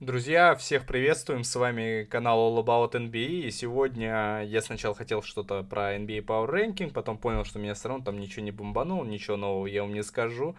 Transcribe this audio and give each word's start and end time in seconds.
Друзья, 0.00 0.54
всех 0.54 0.86
приветствуем, 0.86 1.42
с 1.42 1.56
вами 1.56 2.04
канал 2.04 2.56
All 2.56 2.64
About 2.64 2.92
NBA, 2.92 3.48
и 3.48 3.50
сегодня 3.50 4.44
я 4.44 4.62
сначала 4.62 4.94
хотел 4.94 5.22
что-то 5.22 5.64
про 5.64 5.96
NBA 5.96 6.24
Power 6.24 6.48
Ranking, 6.48 6.92
потом 6.92 7.18
понял, 7.18 7.44
что 7.44 7.58
меня 7.58 7.74
все 7.74 7.88
равно 7.88 8.04
там 8.04 8.20
ничего 8.20 8.44
не 8.44 8.52
бомбанул, 8.52 9.02
ничего 9.02 9.36
нового 9.36 9.66
я 9.66 9.82
вам 9.82 9.92
не 9.92 10.04
скажу, 10.04 10.54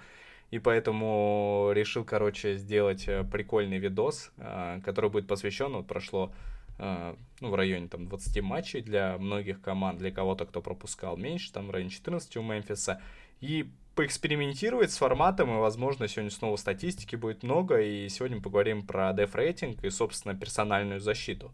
и 0.51 0.59
поэтому 0.59 1.69
решил, 1.73 2.03
короче, 2.03 2.57
сделать 2.57 3.07
э, 3.07 3.23
прикольный 3.23 3.77
видос, 3.77 4.33
э, 4.35 4.81
который 4.83 5.09
будет 5.09 5.25
посвящен, 5.25 5.71
вот 5.71 5.87
прошло 5.87 6.33
э, 6.77 7.15
ну, 7.39 7.49
в 7.49 7.55
районе 7.55 7.87
там 7.87 8.09
20 8.09 8.41
матчей 8.43 8.81
для 8.81 9.17
многих 9.17 9.61
команд, 9.61 9.99
для 9.99 10.11
кого-то, 10.11 10.47
кто 10.47 10.61
пропускал 10.61 11.15
меньше, 11.15 11.53
там 11.53 11.67
в 11.67 11.71
районе 11.71 11.91
14 11.91 12.35
у 12.35 12.41
Мемфиса, 12.41 13.01
и 13.39 13.71
поэкспериментировать 13.99 14.93
с 14.93 14.97
форматом, 14.97 15.53
и, 15.53 15.59
возможно, 15.59 16.07
сегодня 16.07 16.31
снова 16.31 16.55
статистики 16.55 17.17
будет 17.17 17.43
много, 17.43 17.81
и 17.81 18.07
сегодня 18.07 18.37
мы 18.37 18.43
поговорим 18.43 18.81
про 18.81 19.09
def 19.11 19.31
рейтинг 19.33 19.83
и, 19.83 19.89
собственно, 19.89 20.33
персональную 20.35 21.01
защиту. 21.01 21.51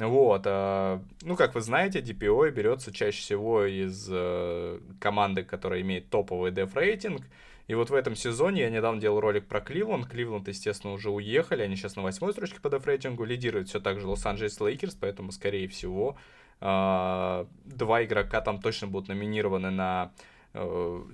Вот, 0.00 0.42
э, 0.46 0.98
ну, 1.22 1.36
как 1.36 1.54
вы 1.54 1.60
знаете, 1.60 2.00
DPOY 2.00 2.50
берется 2.50 2.92
чаще 2.92 3.20
всего 3.20 3.64
из 3.66 4.08
э, 4.10 4.80
команды, 4.98 5.44
которая 5.44 5.80
имеет 5.82 6.10
топовый 6.10 6.50
def 6.50 6.74
рейтинг, 6.74 7.22
и 7.68 7.74
вот 7.74 7.90
в 7.90 7.94
этом 7.94 8.16
сезоне 8.16 8.62
я 8.62 8.70
недавно 8.70 9.00
делал 9.00 9.20
ролик 9.20 9.46
про 9.46 9.60
Кливленд. 9.60 10.08
Кливленд, 10.08 10.48
естественно, 10.48 10.92
уже 10.92 11.10
уехали. 11.10 11.62
Они 11.62 11.76
сейчас 11.76 11.94
на 11.94 12.02
восьмой 12.02 12.32
строчке 12.32 12.60
по 12.60 12.68
def 12.68 12.82
рейтингу. 12.82 13.24
Лидирует 13.24 13.68
все 13.68 13.78
так 13.78 14.00
же 14.00 14.08
Лос-Анджелес 14.08 14.60
Лейкерс, 14.60 14.94
поэтому, 14.94 15.30
скорее 15.30 15.68
всего, 15.68 16.16
э, 16.60 17.46
два 17.64 18.04
игрока 18.04 18.40
там 18.40 18.60
точно 18.60 18.88
будут 18.88 19.08
номинированы 19.08 19.70
на 19.70 20.12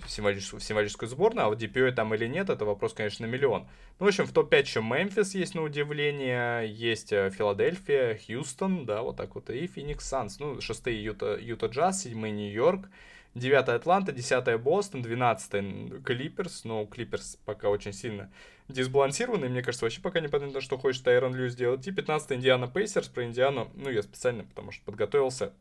символическую, 0.06 0.60
в 0.60 0.64
символическую 0.64 1.08
сборную, 1.08 1.46
а 1.46 1.48
вот 1.48 1.62
DPOY 1.62 1.92
там 1.92 2.14
или 2.14 2.26
нет, 2.26 2.50
это 2.50 2.64
вопрос, 2.64 2.92
конечно, 2.92 3.26
на 3.26 3.30
миллион. 3.30 3.66
Ну, 3.98 4.06
в 4.06 4.08
общем, 4.08 4.26
в 4.26 4.32
топ-5 4.32 4.60
еще 4.60 4.82
Мемфис 4.82 5.34
есть, 5.34 5.54
на 5.54 5.62
удивление, 5.62 6.68
есть 6.72 7.12
э, 7.12 7.30
Филадельфия, 7.30 8.18
Хьюстон, 8.18 8.86
да, 8.86 9.02
вот 9.02 9.16
так 9.16 9.34
вот, 9.34 9.50
и 9.50 9.66
Феникс 9.66 10.06
Санс, 10.08 10.38
ну, 10.38 10.60
шестые 10.60 11.02
Юта, 11.02 11.36
Юта 11.40 11.66
Джаз, 11.66 12.02
седьмой 12.02 12.30
Нью-Йорк, 12.30 12.88
девятая 13.34 13.76
Атланта, 13.76 14.12
десятая 14.12 14.58
Бостон, 14.58 15.02
двенадцатая 15.02 15.64
Клиперс, 16.04 16.64
ну, 16.64 16.86
Клиперс 16.86 17.38
пока 17.44 17.68
очень 17.68 17.92
сильно 17.92 18.30
дисбалансированный, 18.68 19.48
мне 19.48 19.62
кажется, 19.62 19.84
вообще 19.84 20.00
пока 20.00 20.20
непонятно, 20.20 20.60
что 20.60 20.78
хочет 20.78 21.04
Тайрон 21.04 21.34
Лью 21.34 21.48
сделать, 21.48 21.86
и 21.86 21.92
15 21.92 22.32
Индиана 22.32 22.68
Пейсерс, 22.68 23.08
про 23.08 23.24
Индиану, 23.24 23.70
ну, 23.74 23.90
я 23.90 24.02
специально, 24.02 24.44
потому 24.44 24.72
что 24.72 24.84
подготовился, 24.84 25.52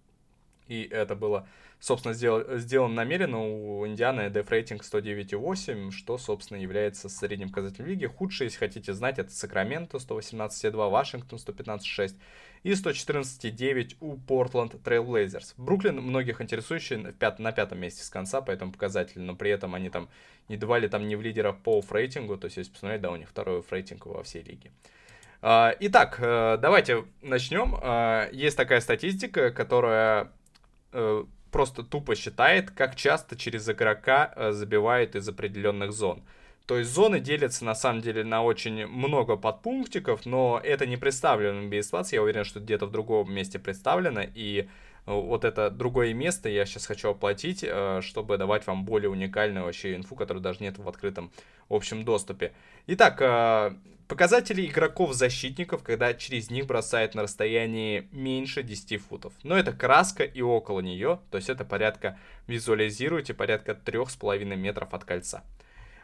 и 0.71 0.87
это 0.87 1.15
было 1.15 1.47
собственно, 1.81 2.13
сделал, 2.13 2.57
сделан 2.57 2.95
намеренно. 2.95 3.41
У 3.41 3.85
Индианы 3.85 4.21
def 4.29 4.49
рейтинг 4.49 4.83
109,8, 4.83 5.91
что, 5.91 6.17
собственно, 6.17 6.59
является 6.59 7.09
средним 7.09 7.49
показателем 7.49 7.87
лиги. 7.87 8.05
Худший, 8.05 8.45
если 8.45 8.59
хотите 8.59 8.93
знать, 8.93 9.19
это 9.19 9.31
Сакраменто 9.31 9.97
118,2, 9.97 10.89
Вашингтон 10.89 11.39
115,6 11.39 12.15
и 12.63 12.71
114,9 12.71 13.95
у 13.99 14.15
Trail 14.15 15.05
Blazers. 15.05 15.53
Бруклин 15.57 15.99
многих 15.99 16.39
интересующий 16.39 16.97
на, 16.97 17.11
пят, 17.11 17.39
на 17.39 17.51
пятом 17.51 17.79
месте 17.79 18.03
с 18.03 18.09
конца 18.09 18.41
по 18.41 18.51
этому 18.51 18.71
показателю, 18.71 19.23
но 19.23 19.35
при 19.35 19.49
этом 19.49 19.73
они 19.73 19.89
там 19.89 20.07
не 20.47 20.57
давали 20.57 20.87
там 20.87 21.07
не 21.07 21.15
в 21.15 21.21
лидерах 21.21 21.57
по 21.57 21.83
рейтингу, 21.89 22.37
то 22.37 22.45
есть 22.45 22.57
если 22.57 22.71
посмотреть, 22.71 23.01
да, 23.01 23.11
у 23.11 23.15
них 23.15 23.27
второй 23.27 23.63
рейтинг 23.67 24.05
во 24.05 24.21
всей 24.21 24.43
лиге. 24.43 24.71
А, 25.41 25.75
итак, 25.79 26.19
э, 26.19 26.59
давайте 26.61 27.05
начнем. 27.23 27.75
А, 27.81 28.29
есть 28.31 28.55
такая 28.55 28.79
статистика, 28.79 29.49
которая 29.49 30.31
э, 30.91 31.23
просто 31.51 31.83
тупо 31.83 32.15
считает, 32.15 32.71
как 32.71 32.95
часто 32.95 33.35
через 33.35 33.69
игрока 33.69 34.33
э, 34.35 34.51
забивают 34.51 35.15
из 35.15 35.27
определенных 35.27 35.91
зон. 35.91 36.23
То 36.65 36.77
есть 36.77 36.91
зоны 36.91 37.19
делятся 37.19 37.65
на 37.65 37.75
самом 37.75 38.01
деле 38.01 38.23
на 38.23 38.43
очень 38.43 38.85
много 38.87 39.35
подпунктиков, 39.35 40.25
но 40.25 40.59
это 40.63 40.85
не 40.85 40.95
представлено 40.97 41.59
в 41.59 41.71
NBA 41.71 41.81
я 42.13 42.21
уверен, 42.21 42.45
что 42.45 42.59
где-то 42.59 42.85
в 42.85 42.91
другом 42.91 43.33
месте 43.33 43.59
представлено, 43.59 44.21
и 44.33 44.69
вот 45.05 45.45
это 45.45 45.69
другое 45.69 46.13
место 46.13 46.49
я 46.49 46.65
сейчас 46.65 46.85
хочу 46.85 47.09
оплатить, 47.09 47.63
э, 47.63 48.01
чтобы 48.01 48.37
давать 48.37 48.67
вам 48.67 48.85
более 48.85 49.09
уникальную 49.09 49.65
вообще 49.65 49.95
инфу, 49.95 50.15
которую 50.15 50.43
даже 50.43 50.59
нет 50.61 50.77
в 50.77 50.87
открытом 50.87 51.31
общем 51.69 52.05
доступе. 52.05 52.53
Итак, 52.87 53.21
Показатели 54.11 54.65
игроков-защитников, 54.65 55.83
когда 55.83 56.13
через 56.13 56.51
них 56.51 56.67
бросают 56.67 57.15
на 57.15 57.21
расстоянии 57.21 58.09
меньше 58.11 58.61
10 58.61 59.01
футов. 59.01 59.31
Но 59.41 59.57
это 59.57 59.71
краска 59.71 60.25
и 60.25 60.41
около 60.41 60.81
нее, 60.81 61.21
то 61.31 61.37
есть 61.37 61.49
это 61.49 61.63
порядка, 61.63 62.19
визуализируйте, 62.45 63.33
порядка 63.33 63.71
3,5 63.71 64.43
метров 64.57 64.93
от 64.93 65.05
кольца. 65.05 65.45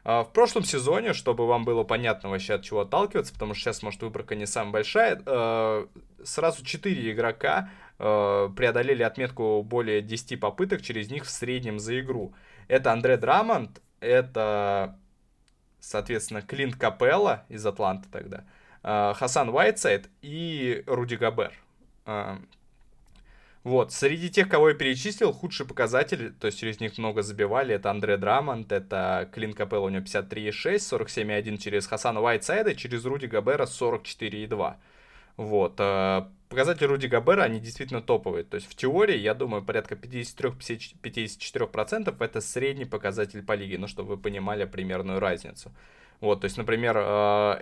А, 0.06 0.24
в 0.24 0.32
прошлом 0.32 0.64
сезоне, 0.64 1.12
чтобы 1.12 1.46
вам 1.48 1.66
было 1.66 1.84
понятно 1.84 2.30
вообще 2.30 2.54
от 2.54 2.64
чего 2.64 2.80
отталкиваться, 2.80 3.34
потому 3.34 3.54
что 3.54 3.64
сейчас, 3.64 3.84
может, 3.84 4.02
выборка 4.02 4.36
не 4.36 4.46
самая 4.46 4.72
большая, 4.72 5.90
сразу 6.24 6.64
4 6.64 7.12
игрока 7.12 7.70
а, 8.00 8.50
преодолели 8.50 9.04
отметку 9.04 9.64
более 9.64 10.02
10 10.02 10.40
попыток 10.40 10.82
через 10.82 11.10
них 11.10 11.26
в 11.26 11.30
среднем 11.30 11.80
за 11.80 12.00
игру. 12.00 12.34
Это 12.68 12.92
Андре 12.92 13.18
Драмонт, 13.18 13.82
это 14.00 14.98
соответственно, 15.80 16.42
Клинт 16.42 16.76
Капелла 16.76 17.46
из 17.50 17.66
Атланты 17.66 18.10
тогда, 18.12 18.44
а, 18.84 19.14
Хасан 19.14 19.50
Уайтсайд 19.50 20.10
и 20.22 20.84
Руди 20.86 21.16
Габер. 21.16 21.54
А, 22.06 22.40
вот, 23.64 23.92
среди 23.92 24.30
тех, 24.30 24.48
кого 24.48 24.70
я 24.70 24.76
перечислил, 24.76 25.34
худший 25.34 25.66
показатель, 25.66 26.34
то 26.40 26.48
есть 26.48 26.58
через 26.60 26.80
них 26.80 26.98
много 26.98 27.22
забивали, 27.22 27.76
это 27.76 27.92
Андре 27.92 28.16
Драмонт, 28.18 28.72
это 28.72 29.30
Клин 29.34 29.54
Капелла, 29.54 29.88
у 29.88 29.90
него 29.90 30.04
53,6, 30.06 30.78
47,1 30.78 31.58
через 31.58 31.86
Хасана 31.88 32.22
Уайтсайда, 32.22 32.76
через 32.76 33.04
Руди 33.06 33.26
Габера 33.26 33.66
44,2. 33.66 34.76
Вот. 35.36 35.80
Э, 36.48 36.50
показатели 36.50 36.86
Руди 36.86 37.08
Габера, 37.08 37.44
они 37.44 37.60
действительно 37.60 38.02
топовые. 38.02 38.44
То 38.44 38.56
есть 38.56 38.70
в 38.70 38.76
теории, 38.76 39.18
я 39.18 39.34
думаю, 39.34 39.64
порядка 39.64 39.96
53-54% 39.96 42.16
это 42.20 42.42
средний 42.42 42.86
показатель 42.86 43.44
по 43.44 43.54
лиге, 43.54 43.78
ну, 43.78 43.88
чтобы 43.88 44.10
вы 44.10 44.18
понимали 44.18 44.66
примерную 44.66 45.20
разницу. 45.20 45.72
Вот, 46.20 46.42
то 46.42 46.46
есть, 46.46 46.58
например, 46.58 46.98
э, 46.98 47.02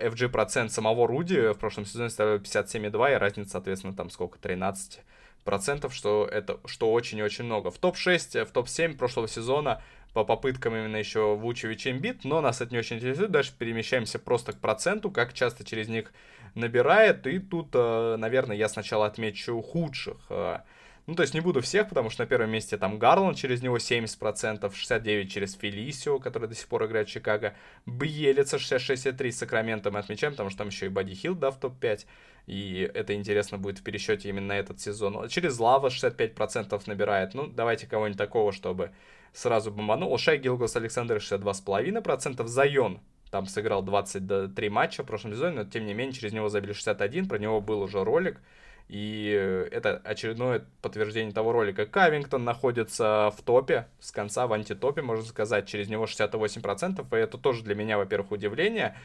FG 0.08 0.30
процент 0.30 0.72
самого 0.72 1.06
Руди 1.06 1.52
в 1.52 1.58
прошлом 1.58 1.84
сезоне 1.84 2.08
составил 2.08 2.38
57,2, 2.38 3.12
и 3.12 3.16
разница, 3.16 3.50
соответственно, 3.50 3.94
там 3.94 4.08
сколько, 4.10 4.38
13 4.38 5.00
процентов, 5.44 5.94
что 5.94 6.26
это, 6.30 6.58
что 6.64 6.90
очень-очень 6.92 7.44
много. 7.44 7.70
В 7.70 7.78
топ-6, 7.78 8.44
в 8.44 8.50
топ-7 8.50 8.96
прошлого 8.96 9.28
сезона 9.28 9.82
по 10.12 10.24
попыткам 10.24 10.74
именно 10.74 10.96
еще 10.96 11.36
Вучевич 11.36 11.86
Эмбит, 11.86 12.24
но 12.24 12.40
нас 12.40 12.62
это 12.62 12.72
не 12.72 12.78
очень 12.78 12.96
интересует. 12.96 13.30
Дальше 13.30 13.52
перемещаемся 13.58 14.18
просто 14.18 14.52
к 14.52 14.58
проценту, 14.58 15.10
как 15.10 15.34
часто 15.34 15.62
через 15.62 15.88
них 15.88 16.10
набирает. 16.56 17.26
И 17.26 17.38
тут, 17.38 17.68
э, 17.74 18.16
наверное, 18.16 18.56
я 18.56 18.68
сначала 18.68 19.06
отмечу 19.06 19.60
худших. 19.60 20.16
Э. 20.30 20.58
Ну, 21.06 21.14
то 21.14 21.22
есть 21.22 21.34
не 21.34 21.40
буду 21.40 21.60
всех, 21.60 21.88
потому 21.88 22.10
что 22.10 22.24
на 22.24 22.26
первом 22.26 22.50
месте 22.50 22.76
там 22.76 22.98
Гарланд, 22.98 23.36
через 23.36 23.62
него 23.62 23.78
70%, 23.78 24.72
69% 24.72 25.26
через 25.26 25.54
Фелисио, 25.54 26.18
который 26.18 26.48
до 26.48 26.54
сих 26.56 26.66
пор 26.66 26.86
играет 26.86 27.08
в 27.08 27.12
Чикаго, 27.12 27.54
Бьелица 27.86 28.56
66,3 28.56 29.30
с 29.30 29.38
Сакраментом 29.38 29.92
мы 29.92 30.00
отмечаем, 30.00 30.32
потому 30.32 30.50
что 30.50 30.58
там 30.58 30.68
еще 30.68 30.86
и 30.86 30.88
Бади 30.88 31.14
Хилл, 31.14 31.36
да, 31.36 31.52
в 31.52 31.60
топ-5, 31.60 32.06
и 32.46 32.90
это 32.92 33.14
интересно 33.14 33.56
будет 33.56 33.78
в 33.78 33.84
пересчете 33.84 34.28
именно 34.30 34.48
на 34.48 34.58
этот 34.58 34.80
сезон. 34.80 35.28
Через 35.28 35.60
Лава 35.60 35.88
65% 35.90 36.82
набирает, 36.86 37.34
ну, 37.34 37.46
давайте 37.46 37.86
кого-нибудь 37.86 38.18
такого, 38.18 38.50
чтобы 38.50 38.90
сразу 39.32 39.70
бомбанул. 39.70 40.16
Шай 40.18 40.38
Гилгос 40.38 40.74
Александр 40.74 41.16
62,5%. 41.16 42.46
Зайон 42.46 43.00
там 43.30 43.46
сыграл 43.46 43.82
23 43.82 44.68
матча 44.68 45.02
в 45.02 45.06
прошлом 45.06 45.32
сезоне, 45.32 45.56
но 45.56 45.64
тем 45.64 45.86
не 45.86 45.94
менее 45.94 46.12
через 46.12 46.32
него 46.32 46.48
забили 46.48 46.72
61, 46.72 47.28
про 47.28 47.38
него 47.38 47.60
был 47.60 47.80
уже 47.82 48.02
ролик. 48.04 48.40
И 48.88 49.30
это 49.72 50.00
очередное 50.04 50.64
подтверждение 50.80 51.32
того 51.32 51.50
ролика. 51.50 51.86
Кавингтон 51.86 52.44
находится 52.44 53.32
в 53.36 53.42
топе, 53.42 53.88
с 53.98 54.12
конца 54.12 54.46
в 54.46 54.52
антитопе, 54.52 55.02
можно 55.02 55.24
сказать, 55.24 55.66
через 55.66 55.88
него 55.88 56.04
68%, 56.04 57.04
и 57.10 57.20
это 57.20 57.36
тоже 57.36 57.64
для 57.64 57.74
меня, 57.74 57.98
во-первых, 57.98 58.30
удивление, 58.30 58.96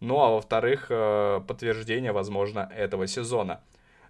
ну 0.00 0.20
а 0.20 0.30
во-вторых, 0.30 0.86
э, 0.90 1.40
подтверждение, 1.46 2.12
возможно, 2.12 2.70
этого 2.76 3.06
сезона. 3.06 3.60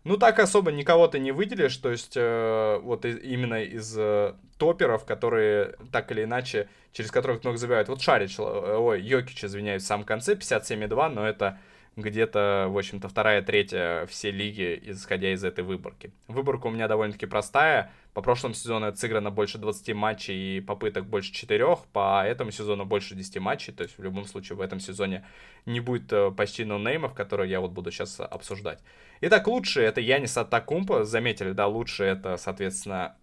Ну, 0.05 0.17
так 0.17 0.38
особо 0.38 0.73
никого-то 0.73 1.19
не 1.19 1.31
выделишь, 1.31 1.76
то 1.76 1.91
есть 1.91 2.14
э, 2.17 2.79
вот 2.82 3.05
из, 3.05 3.19
именно 3.19 3.62
из 3.62 3.94
э, 3.99 4.35
топеров, 4.56 5.05
которые 5.05 5.76
так 5.93 6.11
или 6.11 6.25
иначе, 6.25 6.70
через 6.93 7.11
которых 7.11 7.44
много 7.44 7.58
забивают. 7.58 7.88
Вот 7.88 8.00
Шарич, 8.00 8.38
э, 8.38 8.43
ой, 8.43 9.02
Йокич, 9.02 9.44
извиняюсь, 9.44 9.82
в 9.82 9.87
самом 9.87 10.05
конце 10.05 10.35
57,2, 10.35 11.08
но 11.11 11.29
это 11.29 11.58
где-то, 12.00 12.67
в 12.69 12.76
общем-то, 12.79 13.08
вторая, 13.08 13.43
третья 13.43 14.06
все 14.06 14.31
лиги, 14.31 14.81
исходя 14.85 15.32
из 15.32 15.44
этой 15.44 15.64
выборки. 15.64 16.12
Выборка 16.29 16.67
у 16.67 16.70
меня 16.70 16.88
довольно-таки 16.88 17.26
простая. 17.26 17.93
По 18.14 18.23
прошлому 18.23 18.55
сезону 18.55 18.87
это 18.87 18.99
сыграно 18.99 19.31
больше 19.31 19.58
20 19.58 19.94
матчей 19.94 20.58
и 20.58 20.61
попыток 20.61 21.06
больше 21.06 21.32
4. 21.32 21.76
По 21.93 22.25
этому 22.26 22.50
сезону 22.50 22.85
больше 22.85 23.14
10 23.14 23.38
матчей. 23.38 23.73
То 23.73 23.85
есть, 23.85 23.99
в 23.99 24.02
любом 24.02 24.25
случае, 24.25 24.56
в 24.56 24.61
этом 24.61 24.81
сезоне 24.81 25.25
не 25.64 25.81
будет 25.81 26.12
э, 26.12 26.31
почти 26.32 26.64
нонеймов, 26.64 27.14
которые 27.14 27.50
я 27.50 27.61
вот 27.61 27.70
буду 27.70 27.93
сейчас 27.93 28.19
обсуждать. 28.19 28.81
Итак, 29.20 29.46
лучшие 29.46 29.87
это 29.87 30.00
Янис 30.00 30.37
Атакумпа. 30.37 31.05
Заметили, 31.05 31.53
да, 31.53 31.69
лучшие 31.69 32.12
это, 32.12 32.37
соответственно, 32.37 33.17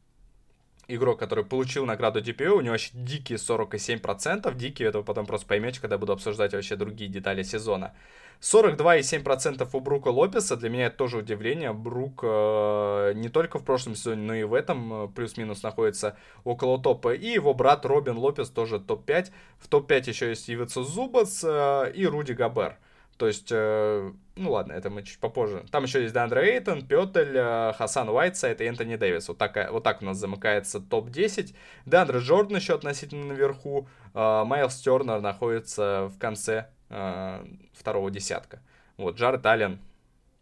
игрок, 0.88 1.20
который 1.20 1.44
получил 1.44 1.86
награду 1.86 2.22
DPO, 2.22 2.50
у 2.50 2.62
него 2.62 2.72
вообще 2.72 2.92
дикие 2.94 3.38
47%, 3.38 4.56
дикие, 4.56 4.90
это 4.90 5.00
вы 5.00 5.04
потом 5.04 5.26
просто 5.26 5.48
поймете, 5.48 5.82
когда 5.82 5.98
буду 5.98 6.14
обсуждать 6.14 6.54
вообще 6.54 6.76
другие 6.76 7.10
детали 7.10 7.44
сезона. 7.44 7.94
42,7% 8.42 9.68
у 9.74 9.80
Брука 9.80 10.10
Лопеса, 10.10 10.56
для 10.56 10.70
меня 10.70 10.88
это 10.88 10.98
тоже 10.98 11.18
удивление. 11.18 11.74
Брук 11.74 12.20
э, 12.24 13.14
не 13.16 13.30
только 13.30 13.58
в 13.58 13.64
прошлом 13.64 13.96
сезоне, 13.96 14.22
но 14.22 14.36
и 14.36 14.44
в 14.44 14.54
этом 14.54 15.06
э, 15.06 15.08
плюс-минус 15.08 15.64
находится 15.64 16.16
около 16.44 16.80
топа. 16.80 17.16
И 17.16 17.28
его 17.28 17.56
брат 17.56 17.86
Робин 17.86 18.18
Лопес 18.18 18.50
тоже 18.50 18.80
топ-5. 18.80 19.32
В 19.58 19.68
топ-5 19.68 20.10
еще 20.10 20.30
есть 20.30 20.50
Ивица 20.50 20.84
Зубац 20.84 21.44
э, 21.44 21.92
и 21.96 22.06
Руди 22.06 22.34
Габер. 22.34 22.78
То 23.18 23.28
есть, 23.28 23.50
э, 23.52 24.12
ну 24.36 24.52
ладно, 24.52 24.74
это 24.74 24.90
мы 24.90 25.02
чуть 25.02 25.20
попозже. 25.20 25.66
Там 25.72 25.84
еще 25.84 26.02
есть 26.02 26.14
Дандре 26.14 26.54
Эйтон, 26.54 26.86
Петель, 26.86 27.36
э, 27.36 27.74
Хасан 27.74 28.10
Уайтсайд 28.10 28.62
и 28.62 28.66
Энтони 28.66 28.96
Дэвис. 28.96 29.28
Вот 29.28 29.38
так, 29.40 29.72
вот 29.72 29.84
так 29.84 30.02
у 30.02 30.06
нас 30.06 30.18
замыкается 30.18 30.80
топ-10. 30.80 31.56
Дандре 31.86 32.20
Джордан 32.20 32.58
еще 32.58 32.76
относительно 32.76 33.26
наверху. 33.26 33.88
Э, 34.14 34.44
Майлз 34.46 34.76
Тернер 34.76 35.22
находится 35.22 36.12
в 36.14 36.20
конце 36.20 36.68
э, 36.90 37.44
второго 37.74 38.12
десятка. 38.12 38.62
Вот, 38.98 39.16
Джаред 39.18 39.46
Аллен 39.46 39.80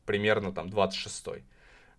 примерно 0.06 0.52
там 0.52 0.68
26-й. 0.68 1.44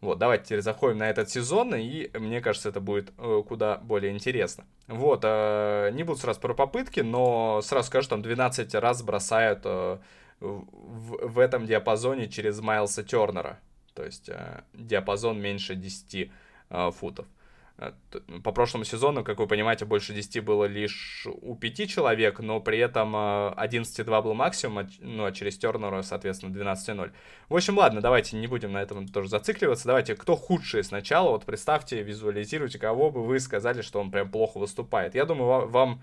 Вот, 0.03 0.19
давайте 0.19 0.45
теперь 0.45 0.61
заходим 0.61 0.99
на 0.99 1.09
этот 1.09 1.31
сезон, 1.31 1.75
и 1.75 2.11
мне 2.19 2.43
кажется, 2.43 2.69
это 2.69 2.81
будет 2.81 3.13
э, 3.17 3.43
куда 3.49 3.79
более 3.79 4.13
интересно. 4.13 4.65
Вот, 4.89 5.21
э, 5.25 5.91
не 5.93 6.03
буду 6.03 6.19
сразу 6.19 6.39
про 6.39 6.53
попытки, 6.53 7.01
но 7.01 7.63
сразу 7.63 7.89
скажу, 7.89 8.09
там 8.11 8.21
12 8.21 8.75
раз 8.75 9.03
бросают 9.03 9.61
э, 9.65 9.99
в, 10.41 11.29
в 11.29 11.39
этом 11.39 11.67
диапазоне 11.67 12.29
через 12.29 12.61
Майлса 12.61 13.03
Тернера. 13.03 13.59
То 13.95 14.05
есть 14.05 14.29
э, 14.29 14.63
диапазон 14.75 15.41
меньше 15.41 15.75
10 15.75 16.31
э, 16.69 16.91
футов. 16.91 17.27
Э, 17.79 17.93
по 18.45 18.53
прошлому 18.53 18.85
сезону, 18.85 19.25
как 19.25 19.39
вы 19.39 19.47
понимаете, 19.47 19.87
больше 19.87 20.13
10 20.13 20.45
было 20.45 20.67
лишь 20.67 21.27
у 21.27 21.57
5 21.57 21.89
человек, 21.89 22.41
но 22.41 22.61
при 22.61 22.79
этом 22.79 23.17
11,2 23.17 24.23
был 24.23 24.35
максимум, 24.35 24.87
ну 25.01 25.25
а 25.25 25.33
через 25.33 25.57
Тернера, 25.57 26.03
соответственно, 26.03 26.55
12,0. 26.55 27.13
В 27.49 27.57
общем, 27.57 27.79
ладно, 27.79 28.03
давайте 28.03 28.37
не 28.37 28.47
будем 28.47 28.73
на 28.73 28.83
этом 28.83 29.09
тоже 29.09 29.31
зацикливаться. 29.31 29.87
Давайте, 29.87 30.15
кто 30.15 30.37
худший 30.37 30.85
сначала, 30.85 31.31
вот 31.31 31.47
представьте, 31.47 32.03
визуализируйте, 32.03 32.79
кого 32.79 33.11
бы 33.11 33.25
вы 33.25 33.41
сказали, 33.41 33.81
что 33.81 34.01
он 34.01 34.11
прям 34.11 34.31
плохо 34.31 34.59
выступает. 34.59 35.15
Я 35.15 35.25
думаю, 35.25 35.69
вам 35.69 36.03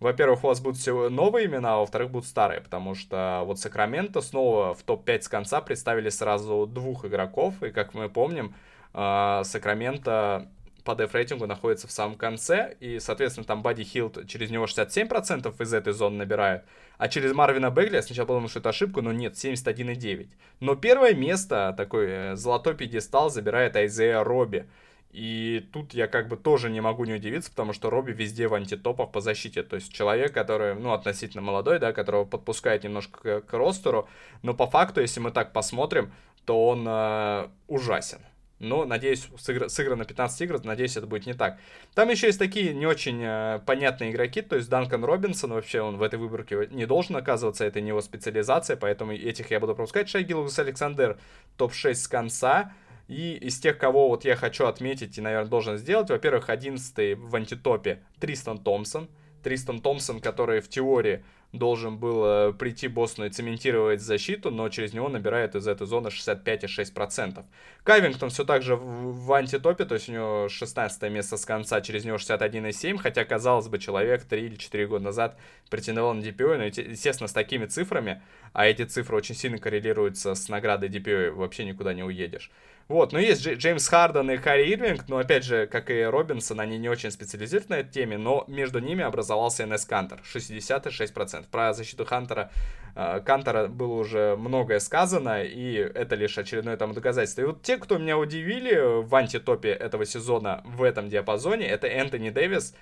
во-первых, 0.00 0.44
у 0.44 0.48
вас 0.48 0.60
будут 0.60 0.78
все 0.78 1.08
новые 1.08 1.46
имена, 1.46 1.74
а 1.74 1.78
во-вторых, 1.78 2.10
будут 2.10 2.28
старые, 2.28 2.60
потому 2.60 2.94
что 2.94 3.42
вот 3.46 3.58
Сакраменто 3.58 4.20
снова 4.20 4.74
в 4.74 4.82
топ-5 4.82 5.22
с 5.22 5.28
конца 5.28 5.60
представили 5.60 6.08
сразу 6.08 6.66
двух 6.66 7.04
игроков, 7.04 7.62
и 7.62 7.70
как 7.70 7.94
мы 7.94 8.08
помним, 8.08 8.54
а, 8.92 9.42
Сакраменто 9.44 10.48
по 10.84 10.94
деф-рейтингу 10.94 11.46
находится 11.46 11.88
в 11.88 11.90
самом 11.90 12.16
конце, 12.16 12.76
и, 12.78 13.00
соответственно, 13.00 13.46
там 13.46 13.62
Бадди 13.62 13.84
Хилт 13.84 14.26
через 14.28 14.50
него 14.50 14.66
67% 14.66 15.60
из 15.60 15.72
этой 15.72 15.92
зоны 15.92 16.18
набирает, 16.18 16.64
а 16.98 17.08
через 17.08 17.32
Марвина 17.32 17.70
Бегли, 17.70 17.96
я 17.96 18.02
сначала 18.02 18.26
подумал, 18.26 18.48
что 18.48 18.60
это 18.60 18.68
ошибка, 18.68 19.00
но 19.00 19.12
нет, 19.12 19.34
71,9. 19.34 20.28
Но 20.60 20.76
первое 20.76 21.14
место, 21.14 21.74
такой 21.76 22.06
э, 22.08 22.36
золотой 22.36 22.74
пьедестал, 22.74 23.30
забирает 23.30 23.76
Айзея 23.76 24.22
Робби, 24.22 24.66
и 25.14 25.64
тут 25.72 25.94
я 25.94 26.08
как 26.08 26.26
бы 26.26 26.36
тоже 26.36 26.70
не 26.70 26.80
могу 26.80 27.04
не 27.04 27.14
удивиться, 27.14 27.48
потому 27.48 27.72
что 27.72 27.88
Робби 27.88 28.10
везде 28.10 28.48
в 28.48 28.54
антитопах 28.54 29.12
по 29.12 29.20
защите. 29.20 29.62
То 29.62 29.76
есть 29.76 29.92
человек, 29.92 30.32
который, 30.32 30.74
ну, 30.74 30.92
относительно 30.92 31.40
молодой, 31.40 31.78
да, 31.78 31.92
которого 31.92 32.24
подпускает 32.24 32.82
немножко 32.82 33.40
к, 33.40 33.46
к 33.46 33.52
ростеру. 33.52 34.08
Но 34.42 34.54
по 34.54 34.66
факту, 34.66 35.00
если 35.00 35.20
мы 35.20 35.30
так 35.30 35.52
посмотрим, 35.52 36.12
то 36.44 36.66
он 36.66 36.84
э, 36.88 37.48
ужасен. 37.68 38.18
Но, 38.58 38.84
надеюсь, 38.86 39.28
сыгра- 39.36 39.68
сыграно 39.68 40.04
15 40.04 40.40
игр, 40.40 40.64
надеюсь, 40.64 40.96
это 40.96 41.06
будет 41.06 41.26
не 41.26 41.34
так. 41.34 41.60
Там 41.94 42.08
еще 42.08 42.26
есть 42.26 42.40
такие 42.40 42.74
не 42.74 42.86
очень 42.86 43.20
э, 43.22 43.60
понятные 43.66 44.10
игроки, 44.10 44.42
то 44.42 44.56
есть 44.56 44.68
Данкан 44.68 45.04
Робинсон, 45.04 45.52
вообще 45.52 45.80
он 45.80 45.96
в 45.96 46.02
этой 46.02 46.18
выборке 46.18 46.68
не 46.72 46.86
должен 46.86 47.14
оказываться, 47.14 47.64
это 47.64 47.80
не 47.80 47.88
его 47.88 48.00
специализация, 48.00 48.76
поэтому 48.76 49.12
этих 49.12 49.52
я 49.52 49.60
буду 49.60 49.76
пропускать. 49.76 50.08
Шайгилус 50.08 50.58
Александр 50.58 51.18
топ-6 51.56 51.94
с 51.94 52.08
конца. 52.08 52.72
И 53.08 53.34
из 53.36 53.58
тех, 53.58 53.78
кого 53.78 54.08
вот 54.08 54.24
я 54.24 54.36
хочу 54.36 54.66
отметить 54.66 55.18
и, 55.18 55.20
наверное, 55.20 55.48
должен 55.48 55.76
сделать, 55.76 56.10
во-первых, 56.10 56.48
11 56.48 57.18
в 57.18 57.36
антитопе 57.36 58.02
Тристан 58.18 58.58
Томпсон. 58.58 59.08
Тристан 59.42 59.80
Томпсон, 59.80 60.20
который 60.20 60.60
в 60.60 60.68
теории 60.68 61.22
должен 61.58 61.98
был 61.98 62.24
э, 62.24 62.52
прийти 62.52 62.88
Бостону 62.88 63.26
и 63.26 63.30
цементировать 63.30 64.00
защиту, 64.00 64.50
но 64.50 64.68
через 64.68 64.92
него 64.92 65.08
набирает 65.08 65.54
из 65.54 65.66
этой 65.66 65.86
зоны 65.86 66.08
65,6%. 66.08 67.44
Кавингтон 67.84 68.30
все 68.30 68.44
так 68.44 68.62
же 68.62 68.76
в, 68.76 69.32
антитопе, 69.32 69.84
то 69.84 69.94
есть 69.94 70.08
у 70.08 70.12
него 70.12 70.48
16 70.48 71.10
место 71.10 71.36
с 71.36 71.44
конца, 71.44 71.80
через 71.80 72.04
него 72.04 72.16
61,7%, 72.16 72.98
хотя, 72.98 73.24
казалось 73.24 73.68
бы, 73.68 73.78
человек 73.78 74.24
3 74.24 74.42
или 74.42 74.56
4 74.56 74.86
года 74.86 75.04
назад 75.04 75.36
претендовал 75.70 76.14
на 76.14 76.22
DPO, 76.22 76.56
но, 76.56 76.64
естественно, 76.64 77.28
с 77.28 77.32
такими 77.32 77.66
цифрами, 77.66 78.22
а 78.52 78.66
эти 78.66 78.84
цифры 78.84 79.16
очень 79.16 79.34
сильно 79.34 79.58
коррелируются 79.58 80.34
с 80.34 80.48
наградой 80.48 80.88
DPO, 80.88 81.30
вообще 81.30 81.64
никуда 81.64 81.94
не 81.94 82.02
уедешь. 82.02 82.50
Вот, 82.86 83.12
но 83.12 83.18
есть 83.18 83.46
Джеймс 83.46 83.88
Харден 83.88 84.30
и 84.30 84.36
Харри 84.36 84.74
Ирвинг, 84.74 85.08
но 85.08 85.16
опять 85.16 85.44
же, 85.44 85.66
как 85.66 85.88
и 85.88 86.02
Робинсон, 86.02 86.60
они 86.60 86.76
не 86.76 86.90
очень 86.90 87.10
специализируют 87.10 87.70
на 87.70 87.74
этой 87.76 87.90
теме, 87.90 88.18
но 88.18 88.44
между 88.46 88.78
ними 88.78 89.02
образовался 89.02 89.64
НС 89.64 89.86
Кантер, 89.86 90.20
66%. 90.22 91.43
Про 91.50 91.72
защиту 91.72 92.04
Хантера, 92.04 92.50
э, 92.94 93.20
Кантера 93.24 93.68
было 93.68 93.94
уже 93.94 94.36
многое 94.36 94.78
сказано, 94.80 95.42
и 95.44 95.74
это 95.74 96.14
лишь 96.14 96.38
очередное 96.38 96.76
там 96.76 96.94
доказательство. 96.94 97.42
И 97.42 97.44
вот 97.44 97.62
те, 97.62 97.76
кто 97.78 97.98
меня 97.98 98.18
удивили 98.18 99.02
в 99.02 99.14
антитопе 99.14 99.70
этого 99.70 100.04
сезона 100.06 100.62
в 100.64 100.82
этом 100.82 101.08
диапазоне, 101.08 101.66
это 101.66 101.86
Энтони 101.86 102.30
Дэвис 102.30 102.74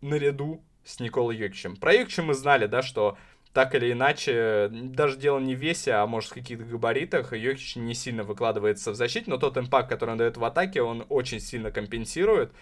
наряду 0.00 0.62
с 0.84 1.00
Николой 1.00 1.36
Йокичем. 1.36 1.76
Про 1.76 1.94
Йокича 1.94 2.22
мы 2.22 2.34
знали, 2.34 2.66
да, 2.66 2.82
что 2.82 3.16
так 3.54 3.74
или 3.76 3.92
иначе, 3.92 4.68
даже 4.68 5.16
дело 5.16 5.38
не 5.38 5.54
в 5.54 5.60
весе, 5.60 5.92
а 5.92 6.06
может 6.06 6.30
в 6.30 6.34
каких-то 6.34 6.64
габаритах, 6.64 7.32
Йокич 7.32 7.76
не 7.76 7.94
сильно 7.94 8.24
выкладывается 8.24 8.90
в 8.90 8.96
защите, 8.96 9.30
но 9.30 9.38
тот 9.38 9.56
импакт, 9.56 9.88
который 9.88 10.10
он 10.10 10.18
дает 10.18 10.36
в 10.36 10.44
атаке, 10.44 10.82
он 10.82 11.06
очень 11.08 11.38
сильно 11.38 11.70
компенсирует. 11.70 12.52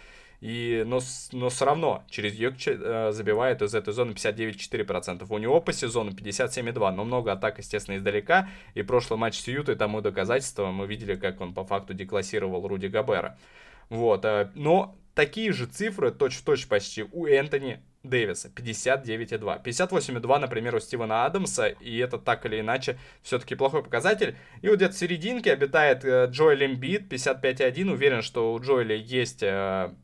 И, 0.43 0.83
но, 0.85 0.99
но 1.31 1.50
все 1.50 1.65
равно 1.65 2.03
через 2.11 2.35
Йокича 2.35 2.73
э, 2.73 3.12
забивает 3.12 3.62
из 3.62 3.77
этой 3.77 3.94
зоны 3.94 4.11
59,4%. 4.11 5.25
У 5.31 5.39
него 5.39 5.61
по 5.61 5.73
сезону 5.73 6.11
57,2%, 6.11 6.91
но 6.91 7.05
много 7.05 7.31
атак, 7.31 7.59
естественно, 7.59 7.97
издалека. 7.97 8.49
И 8.75 8.83
прошлый 8.83 9.21
матч 9.21 9.39
с 9.39 9.47
Ютой 9.47 9.77
тому 9.77 10.00
доказательство. 10.00 10.73
Мы 10.73 10.89
видели, 10.89 11.15
как 11.15 11.41
он 11.41 11.55
по 11.55 11.65
факту 11.65 11.94
деклассировал 11.94 12.67
Руди 12.67 12.87
Габера. 12.87 13.39
Вот, 13.89 14.25
э, 14.25 14.50
но 14.56 14.99
такие 15.15 15.53
же 15.53 15.67
цифры 15.67 16.11
точь-в-точь 16.11 16.67
почти 16.67 17.05
у 17.12 17.27
Энтони 17.27 17.81
Дэвиса 18.03 18.49
59,2. 18.49 19.62
58,2, 19.62 20.38
например, 20.41 20.75
у 20.75 20.81
Стивена 20.81 21.25
Адамса, 21.25 21.69
и 21.69 21.99
это 21.99 22.19
так 22.19 22.45
или 22.47 22.59
иначе 22.59 22.99
все-таки 23.23 23.55
плохой 23.55 23.85
показатель. 23.85 24.35
И 24.61 24.69
вот 24.69 24.79
где-то 24.79 24.95
в 24.95 24.99
серединке 24.99 25.53
обитает 25.53 26.05
э, 26.05 26.27
Джоэл 26.29 26.64
Эмбит 26.64 27.12
55,1. 27.12 27.93
Уверен, 27.93 28.23
что 28.23 28.52
у 28.52 28.61
Джоэля 28.61 28.97
есть, 28.97 29.45
э, 29.45 29.95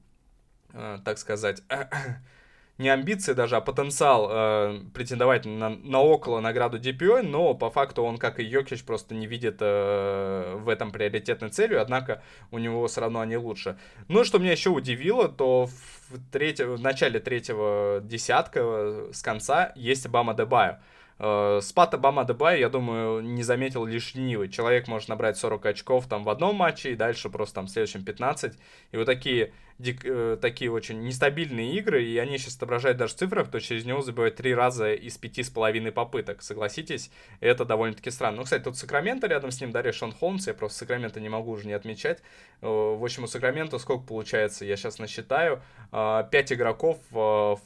э, 0.72 0.98
так 1.04 1.18
сказать, 1.18 1.62
не 2.78 2.88
амбиции 2.88 3.32
даже, 3.32 3.56
а 3.56 3.60
потенциал 3.60 4.28
э, 4.30 4.80
претендовать 4.94 5.44
на, 5.44 5.70
на 5.70 6.00
около 6.00 6.40
награду 6.40 6.78
DPO, 6.78 7.22
но 7.22 7.54
по 7.54 7.70
факту 7.70 8.04
он, 8.04 8.18
как 8.18 8.38
и 8.38 8.44
Йокич, 8.44 8.84
просто 8.84 9.14
не 9.14 9.26
видит 9.26 9.56
э, 9.60 10.54
в 10.56 10.68
этом 10.68 10.92
приоритетной 10.92 11.50
целью, 11.50 11.82
однако 11.82 12.22
у 12.52 12.58
него 12.58 12.86
все 12.86 13.00
равно 13.00 13.20
они 13.20 13.36
лучше. 13.36 13.78
Ну, 14.06 14.22
что 14.24 14.38
меня 14.38 14.52
еще 14.52 14.70
удивило, 14.70 15.28
то 15.28 15.66
в, 15.66 16.30
третье, 16.30 16.66
в 16.66 16.80
начале 16.80 17.18
третьего 17.18 18.00
десятка 18.02 18.60
э, 18.62 19.10
с 19.12 19.22
конца 19.22 19.72
есть 19.74 20.08
Бама 20.08 20.34
Дебайо. 20.34 20.78
Э, 21.20 21.60
спад 21.62 21.94
Обама 21.94 22.24
Дебай, 22.24 22.60
я 22.60 22.68
думаю, 22.68 23.20
не 23.22 23.42
заметил 23.42 23.84
лишь 23.84 24.14
ленивый. 24.14 24.48
Человек 24.48 24.86
может 24.86 25.08
набрать 25.08 25.36
40 25.36 25.66
очков 25.66 26.06
там 26.06 26.24
в 26.24 26.28
одном 26.28 26.56
матче 26.56 26.92
и 26.92 26.96
дальше 26.96 27.28
просто 27.28 27.56
там 27.56 27.66
в 27.66 27.70
следующем 27.70 28.04
15. 28.04 28.54
И 28.92 28.96
вот 28.96 29.06
такие, 29.06 29.52
дик, 29.78 30.04
э, 30.04 30.38
такие 30.40 30.70
очень 30.70 31.02
нестабильные 31.02 31.74
игры, 31.74 32.04
и 32.04 32.16
они 32.18 32.38
сейчас 32.38 32.56
отображают 32.56 32.98
даже 32.98 33.14
в 33.14 33.16
цифрах, 33.16 33.50
то 33.50 33.60
через 33.60 33.84
него 33.84 34.00
забивают 34.00 34.36
три 34.36 34.54
раза 34.54 34.94
из 34.94 35.18
пяти 35.18 35.42
с 35.42 35.50
половиной 35.50 35.90
попыток. 35.90 36.40
Согласитесь, 36.42 37.10
это 37.40 37.64
довольно-таки 37.64 38.10
странно. 38.10 38.38
Ну, 38.38 38.44
кстати, 38.44 38.62
тут 38.62 38.76
Сакраменто 38.76 39.26
рядом 39.26 39.50
с 39.50 39.60
ним, 39.60 39.72
да, 39.72 39.92
Шон 39.92 40.12
Холмс, 40.12 40.46
я 40.46 40.54
просто 40.54 40.78
Сакраменто 40.78 41.18
не 41.18 41.28
могу 41.28 41.50
уже 41.50 41.66
не 41.66 41.72
отмечать. 41.72 42.18
Э, 42.62 42.66
в 42.66 43.02
общем, 43.02 43.24
у 43.24 43.26
Сакраменто 43.26 43.78
сколько 43.78 44.06
получается, 44.06 44.64
я 44.64 44.76
сейчас 44.76 45.00
насчитаю, 45.00 45.62
э, 45.90 46.24
5 46.30 46.52
игроков 46.52 46.98
в 47.10 47.58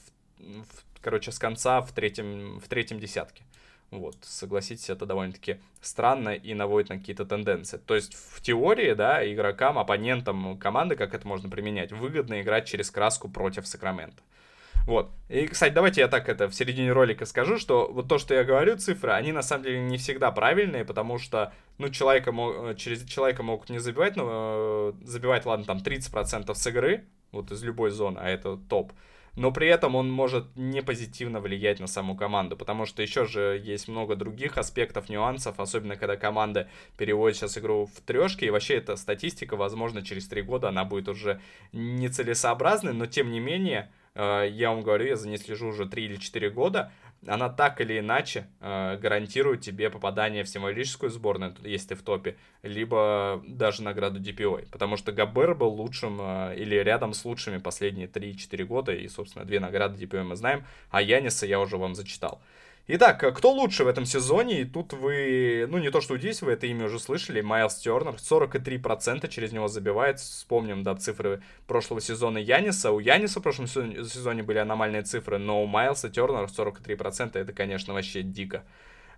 короче, 1.03 1.33
с 1.33 1.39
конца 1.39 1.81
в 1.81 1.93
третьем, 1.93 2.59
в 2.61 2.69
третьем 2.69 2.99
десятке. 2.99 3.43
Вот, 3.91 4.17
согласитесь, 4.23 4.89
это 4.89 5.05
довольно-таки 5.05 5.59
странно 5.83 6.31
и 6.31 6.55
наводит 6.55 6.89
на 6.89 6.99
какие-то 6.99 7.27
тенденции. 7.27 7.77
То 7.77 7.95
есть 7.95 8.15
в 8.15 8.41
теории, 8.41 8.95
да, 8.95 9.31
игрокам, 9.31 9.79
оппонентам 9.79 10.57
команды, 10.57 10.97
как 10.97 11.13
это 11.13 11.29
можно 11.29 11.51
применять, 11.51 11.93
выгодно 11.93 12.41
играть 12.41 12.67
через 12.67 12.91
краску 12.91 13.29
против 13.29 13.67
Сакрамента. 13.67 14.23
Вот. 14.87 15.11
И, 15.29 15.47
кстати, 15.47 15.75
давайте 15.75 16.01
я 16.01 16.09
так 16.09 16.29
это 16.29 16.49
в 16.49 16.55
середине 16.55 16.93
ролика 16.93 17.27
скажу, 17.27 17.59
что 17.59 17.87
вот 17.93 18.09
то, 18.09 18.19
что 18.19 18.35
я 18.35 18.45
говорю, 18.45 18.79
цифры, 18.79 19.13
они 19.13 19.31
на 19.31 19.43
самом 19.43 19.65
деле 19.65 19.81
не 19.81 19.99
всегда 19.99 20.33
правильные, 20.33 20.85
потому 20.85 21.19
что, 21.19 21.53
ну, 21.79 21.89
человека, 21.89 22.33
э, 22.35 22.75
через 22.77 23.05
человека 23.05 23.43
могут 23.43 23.71
не 23.71 23.79
забивать, 23.79 24.17
но 24.17 24.25
э, 24.27 24.93
забивать, 25.05 25.47
ладно, 25.47 25.67
там 25.67 25.79
30% 25.79 26.53
с 26.53 26.67
игры, 26.67 27.05
вот 27.31 27.53
из 27.53 27.63
любой 27.63 27.91
зоны, 27.91 28.19
а 28.19 28.29
это 28.29 28.57
топ 28.57 28.93
но 29.35 29.51
при 29.51 29.69
этом 29.69 29.95
он 29.95 30.11
может 30.11 30.55
не 30.57 30.83
позитивно 30.83 31.41
влиять 31.41 31.81
на 31.81 31.87
саму 31.87 32.17
команду, 32.17 32.57
потому 32.57 32.87
что 32.87 33.03
еще 33.03 33.25
же 33.25 33.61
есть 33.63 33.89
много 33.89 34.15
других 34.15 34.59
аспектов, 34.59 35.09
нюансов, 35.09 35.59
особенно 35.59 35.97
когда 35.97 36.17
команда 36.17 36.69
переводит 36.99 37.37
сейчас 37.37 37.57
игру 37.59 37.87
в 37.87 38.01
трешки, 38.03 38.45
и 38.45 38.51
вообще 38.51 38.75
эта 38.75 38.97
статистика, 38.97 39.57
возможно, 39.57 40.03
через 40.03 40.29
три 40.29 40.43
года 40.43 40.69
она 40.69 40.85
будет 40.85 41.09
уже 41.09 41.41
нецелесообразной, 41.73 42.93
но 42.93 43.07
тем 43.07 43.31
не 43.31 43.41
менее, 43.41 43.91
э, 44.15 44.49
я 44.51 44.71
вам 44.71 44.83
говорю, 44.83 45.07
я 45.07 45.17
за 45.17 45.29
ней 45.29 45.39
слежу 45.39 45.69
уже 45.69 45.87
3 45.87 46.05
или 46.05 46.17
4 46.17 46.51
года, 46.51 46.93
она 47.27 47.49
так 47.49 47.81
или 47.81 47.99
иначе 47.99 48.49
э, 48.61 48.97
гарантирует 48.99 49.61
тебе 49.61 49.91
попадание 49.91 50.43
в 50.43 50.49
символическую 50.49 51.11
сборную, 51.11 51.55
если 51.63 51.89
ты 51.89 51.95
в 51.95 52.03
топе, 52.03 52.37
либо 52.63 53.43
даже 53.47 53.83
награду 53.83 54.21
DPOI. 54.21 54.69
Потому 54.71 54.97
что 54.97 55.13
Габер 55.13 55.55
был 55.55 55.69
лучшим 55.69 56.19
э, 56.21 56.57
или 56.57 56.75
рядом 56.77 57.15
с 57.15 57.25
лучшими 57.25 57.59
последние 57.59 58.09
3-4 58.09 58.65
года, 58.65 58.93
и, 58.93 59.07
собственно, 59.09 59.45
две 59.45 59.61
награды 59.61 60.03
DPOI 60.03 60.25
мы 60.25 60.37
знаем, 60.37 60.65
а 60.91 61.01
Яниса 61.01 61.47
я 61.47 61.61
уже 61.61 61.77
вам 61.77 61.95
зачитал. 61.95 62.43
Итак, 62.89 63.21
кто 63.37 63.53
лучше 63.53 63.85
в 63.85 63.87
этом 63.87 64.05
сезоне? 64.05 64.63
И 64.63 64.65
тут 64.65 64.93
вы, 64.93 65.67
ну 65.71 65.79
не 65.79 65.91
то 65.91 66.01
что 66.01 66.19
здесь, 66.19 66.43
вы 66.43 66.53
это 66.53 66.67
имя 66.67 66.87
уже 66.87 66.99
слышали, 66.99 67.41
Майлз 67.41 67.77
Тернер, 67.77 68.15
43% 68.15 69.29
через 69.29 69.53
него 69.53 69.69
забивает. 69.69 70.19
Вспомним, 70.19 70.83
да, 70.83 70.97
цифры 70.97 71.43
прошлого 71.69 72.01
сезона 72.01 72.39
Яниса. 72.39 72.91
У 72.91 72.99
Яниса 72.99 73.39
в 73.39 73.43
прошлом 73.45 73.69
сезоне 73.69 74.43
были 74.43 74.59
аномальные 74.59 75.03
цифры, 75.03 75.39
но 75.39 75.63
у 75.63 75.67
Майлса 75.67 76.11
Тернера 76.11 76.49
43%, 76.49 77.39
это, 77.39 77.53
конечно, 77.53 77.95
вообще 77.95 78.23
дико. 78.23 78.65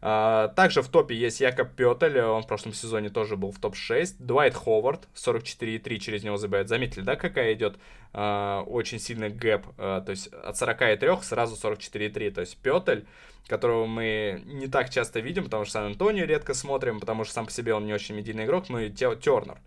Uh, 0.00 0.52
также 0.54 0.82
в 0.82 0.88
топе 0.88 1.14
есть 1.14 1.40
Якоб 1.40 1.70
Петель, 1.74 2.20
он 2.20 2.42
в 2.42 2.46
прошлом 2.46 2.74
сезоне 2.74 3.08
тоже 3.08 3.36
был 3.36 3.52
в 3.52 3.58
топ-6. 3.58 4.16
Дуайт 4.18 4.54
Ховард, 4.54 5.08
44,3 5.14 5.98
через 5.98 6.24
него 6.24 6.36
забивает. 6.36 6.68
Заметили, 6.68 7.02
да, 7.02 7.16
какая 7.16 7.54
идет 7.54 7.78
uh, 8.12 8.62
очень 8.64 8.98
сильный 8.98 9.30
гэп? 9.30 9.66
Uh, 9.78 10.04
то 10.04 10.10
есть 10.10 10.28
от 10.32 10.56
43 10.56 11.22
сразу 11.22 11.56
44,3. 11.56 12.30
То 12.30 12.40
есть 12.42 12.56
Петель 12.58 13.06
которого 13.48 13.86
мы 13.86 14.42
не 14.46 14.68
так 14.68 14.90
часто 14.90 15.20
видим, 15.20 15.44
потому 15.44 15.64
что 15.64 15.74
Сан-Антонио 15.74 16.24
редко 16.24 16.54
смотрим, 16.54 16.98
потому 16.98 17.24
что 17.24 17.34
сам 17.34 17.46
по 17.46 17.52
себе 17.52 17.74
он 17.74 17.84
не 17.84 17.92
очень 17.92 18.14
медийный 18.14 18.46
игрок, 18.46 18.70
ну 18.70 18.78
и 18.78 18.90
Тернер. 18.90 19.58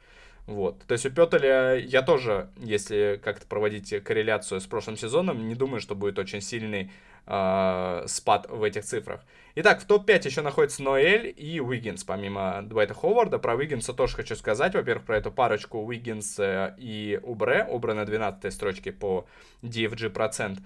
Вот. 0.48 0.82
То 0.88 0.94
есть 0.94 1.06
у 1.06 1.12
Петеля 1.12 1.76
я 1.76 2.02
тоже, 2.02 2.50
если 2.56 3.20
как-то 3.22 3.46
проводить 3.46 4.02
корреляцию 4.04 4.62
с 4.62 4.66
прошлым 4.66 4.96
сезоном, 4.96 5.48
не 5.48 5.56
думаю, 5.56 5.82
что 5.82 5.94
будет 5.94 6.18
очень 6.20 6.42
сильный 6.42 6.90
э, 7.28 8.04
спад 8.08 8.48
в 8.50 8.64
этих 8.64 8.84
цифрах. 8.84 9.22
Итак, 9.56 9.82
в 9.82 9.86
топ-5 9.86 10.26
еще 10.26 10.42
находится 10.42 10.84
Ноэль 10.84 11.34
и 11.36 11.60
Уиггинс, 11.60 12.04
помимо 12.04 12.62
Дуайта 12.64 12.94
Ховарда. 12.94 13.40
Про 13.40 13.56
Уиггинса 13.56 13.94
тоже 13.94 14.16
хочу 14.16 14.36
сказать. 14.36 14.76
Во-первых, 14.76 15.06
про 15.06 15.18
эту 15.18 15.32
парочку 15.32 15.80
Уиггинс 15.80 16.40
и 16.78 17.20
Убре. 17.24 17.66
Убре 17.70 17.94
на 17.94 18.06
12 18.06 18.54
строчке 18.54 18.92
по 18.92 19.26
DFG 19.64 20.10
процент. 20.10 20.60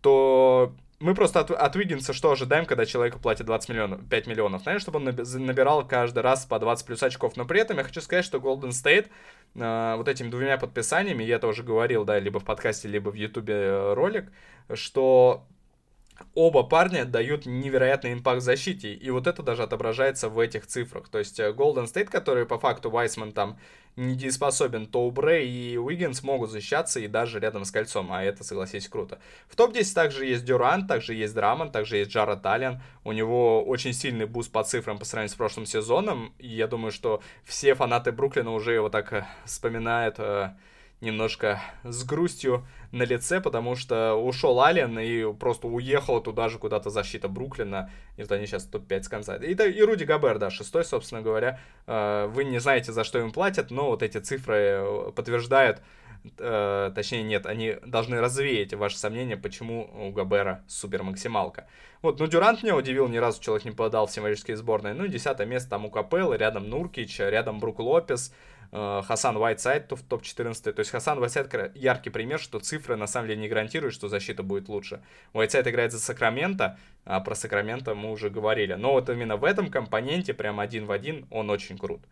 То 0.00 0.74
мы 1.00 1.14
просто 1.14 1.40
от, 1.40 1.50
от 1.52 1.76
Уиггинса 1.76 2.12
что 2.12 2.32
ожидаем, 2.32 2.66
когда 2.66 2.84
человеку 2.84 3.20
платят 3.20 3.46
20 3.46 3.68
миллионов, 3.68 4.08
5 4.08 4.26
миллионов? 4.26 4.66
Наверное, 4.66 4.80
чтобы 4.80 4.98
он 4.98 5.04
набирал 5.46 5.86
каждый 5.86 6.20
раз 6.20 6.44
по 6.44 6.58
20 6.58 6.86
плюс 6.86 7.02
очков. 7.02 7.36
Но 7.36 7.44
при 7.44 7.60
этом 7.60 7.76
я 7.78 7.84
хочу 7.84 8.00
сказать, 8.00 8.24
что 8.24 8.38
Golden 8.38 8.70
State 8.70 9.06
э, 9.54 9.94
вот 9.96 10.08
этими 10.08 10.28
двумя 10.28 10.58
подписаниями, 10.58 11.22
я 11.22 11.36
это 11.36 11.46
уже 11.46 11.62
говорил, 11.62 12.04
да, 12.04 12.18
либо 12.18 12.40
в 12.40 12.44
подкасте, 12.44 12.88
либо 12.88 13.10
в 13.10 13.14
ютубе 13.14 13.54
э, 13.54 13.94
ролик, 13.94 14.32
что 14.74 15.46
оба 16.34 16.62
парня 16.62 17.04
дают 17.04 17.46
невероятный 17.46 18.12
impact 18.12 18.42
в 18.42 18.44
защите, 18.44 18.92
и 18.92 19.10
вот 19.10 19.26
это 19.26 19.42
даже 19.42 19.62
отображается 19.62 20.28
в 20.28 20.38
этих 20.38 20.66
цифрах. 20.66 21.08
То 21.08 21.18
есть 21.18 21.38
э, 21.40 21.50
Golden 21.50 21.84
State, 21.84 22.06
который 22.06 22.46
по 22.46 22.58
факту 22.58 22.90
Вайсман 22.90 23.32
там 23.32 23.58
недееспособен, 23.96 24.86
то 24.86 25.06
Убре 25.06 25.48
и 25.48 25.76
Уиггинс 25.76 26.22
могут 26.22 26.50
защищаться 26.50 27.00
и 27.00 27.08
даже 27.08 27.40
рядом 27.40 27.64
с 27.64 27.70
кольцом, 27.70 28.12
а 28.12 28.22
это, 28.22 28.44
согласись, 28.44 28.88
круто. 28.88 29.18
В 29.48 29.56
топ-10 29.56 29.94
также 29.94 30.26
есть 30.26 30.44
Дюрант, 30.44 30.86
также 30.86 31.14
есть 31.14 31.34
Драмон, 31.34 31.72
также 31.72 31.96
есть 31.96 32.10
Джаред 32.10 32.44
Аллен. 32.46 32.80
У 33.04 33.12
него 33.12 33.64
очень 33.64 33.92
сильный 33.92 34.26
boost 34.26 34.52
по 34.52 34.62
цифрам 34.62 34.98
по 34.98 35.04
сравнению 35.04 35.34
с 35.34 35.36
прошлым 35.36 35.66
сезоном, 35.66 36.32
и 36.38 36.48
я 36.48 36.68
думаю, 36.68 36.92
что 36.92 37.20
все 37.44 37.74
фанаты 37.74 38.12
Бруклина 38.12 38.52
уже 38.52 38.72
его 38.72 38.88
так 38.88 39.12
э, 39.12 39.26
вспоминают 39.44 40.16
э, 40.18 40.50
немножко 41.00 41.60
с 41.84 42.04
грустью 42.04 42.66
на 42.90 43.04
лице, 43.04 43.40
потому 43.40 43.76
что 43.76 44.14
ушел 44.14 44.60
Ален 44.60 44.98
и 44.98 45.32
просто 45.34 45.68
уехал 45.68 46.20
туда 46.20 46.48
же 46.48 46.58
куда-то 46.58 46.90
защита 46.90 47.28
Бруклина, 47.28 47.90
и 48.16 48.22
вот 48.22 48.32
они 48.32 48.46
сейчас 48.46 48.64
топ-5 48.64 49.02
с 49.02 49.08
конца. 49.08 49.36
И, 49.36 49.54
и 49.54 49.82
Руди 49.82 50.04
Габер, 50.04 50.38
да, 50.38 50.50
шестой, 50.50 50.84
собственно 50.84 51.22
говоря. 51.22 51.60
Э, 51.86 52.26
вы 52.26 52.44
не 52.44 52.58
знаете, 52.58 52.92
за 52.92 53.04
что 53.04 53.18
им 53.18 53.30
платят, 53.30 53.70
но 53.70 53.86
вот 53.86 54.02
эти 54.02 54.18
цифры 54.18 54.56
э, 54.56 55.12
подтверждают, 55.14 55.82
э, 56.38 56.90
точнее 56.94 57.22
нет, 57.22 57.46
они 57.46 57.76
должны 57.84 58.20
развеять 58.20 58.74
ваши 58.74 58.98
сомнения, 58.98 59.36
почему 59.36 59.90
у 60.08 60.10
Габера 60.10 60.64
супер 60.66 61.02
максималка. 61.04 61.68
Вот, 62.02 62.18
ну 62.20 62.26
Дюрант 62.26 62.62
меня 62.62 62.76
удивил, 62.76 63.08
ни 63.08 63.18
разу 63.18 63.42
человек 63.42 63.64
не 63.64 63.72
подал 63.72 64.06
в 64.06 64.12
символические 64.12 64.56
сборные. 64.56 64.94
Ну, 64.94 65.06
десятое 65.06 65.46
место 65.46 65.70
там 65.70 65.84
у 65.84 65.90
Капеллы, 65.90 66.36
рядом 66.36 66.68
Нуркич, 66.68 67.18
рядом 67.18 67.58
Брук 67.58 67.80
Лопес, 67.80 68.32
Хасан 68.70 69.36
Уайтсайд 69.36 69.90
в 69.90 70.02
топ-14. 70.02 70.72
То 70.72 70.80
есть 70.80 70.90
Хасан 70.90 71.18
Уайтсайд 71.18 71.76
яркий 71.76 72.10
пример, 72.10 72.38
что 72.38 72.58
цифры 72.60 72.96
на 72.96 73.06
самом 73.06 73.28
деле 73.28 73.40
не 73.40 73.48
гарантируют, 73.48 73.94
что 73.94 74.08
защита 74.08 74.42
будет 74.42 74.68
лучше. 74.68 75.00
Уайтсайд 75.32 75.66
играет 75.66 75.92
за 75.92 76.00
Сакраменто, 76.00 76.78
а 77.04 77.20
про 77.20 77.34
Сакраменто 77.34 77.94
мы 77.94 78.10
уже 78.10 78.30
говорили. 78.30 78.74
Но 78.74 78.92
вот 78.92 79.08
именно 79.08 79.36
в 79.36 79.44
этом 79.44 79.70
компоненте, 79.70 80.34
прям 80.34 80.60
один 80.60 80.86
в 80.86 80.92
один, 80.92 81.26
он 81.30 81.50
очень 81.50 81.78
крут. 81.78 82.02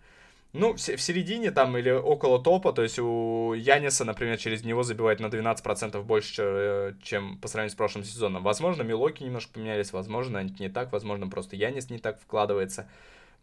Ну, 0.59 0.73
в 0.73 0.79
середине 0.79 1.51
там 1.51 1.77
или 1.77 1.91
около 1.91 2.43
топа, 2.43 2.73
то 2.73 2.83
есть 2.83 2.99
у 2.99 3.53
Яниса, 3.53 4.07
например, 4.07 4.39
через 4.39 4.65
него 4.65 4.85
забивает 4.85 5.21
на 5.21 5.27
12% 5.27 6.03
больше, 6.03 6.43
э, 6.43 6.93
чем 7.03 7.37
по 7.39 7.49
сравнению 7.49 7.73
с 7.73 7.75
прошлым 7.75 8.05
сезоном. 8.05 8.43
Возможно, 8.43 8.83
Милоки 8.83 9.23
немножко 9.23 9.53
поменялись, 9.53 9.93
возможно, 9.93 10.43
не 10.59 10.71
так, 10.71 10.93
возможно, 10.93 11.29
просто 11.29 11.57
Янис 11.57 11.91
не 11.91 11.99
так 11.99 12.19
вкладывается. 12.19 12.89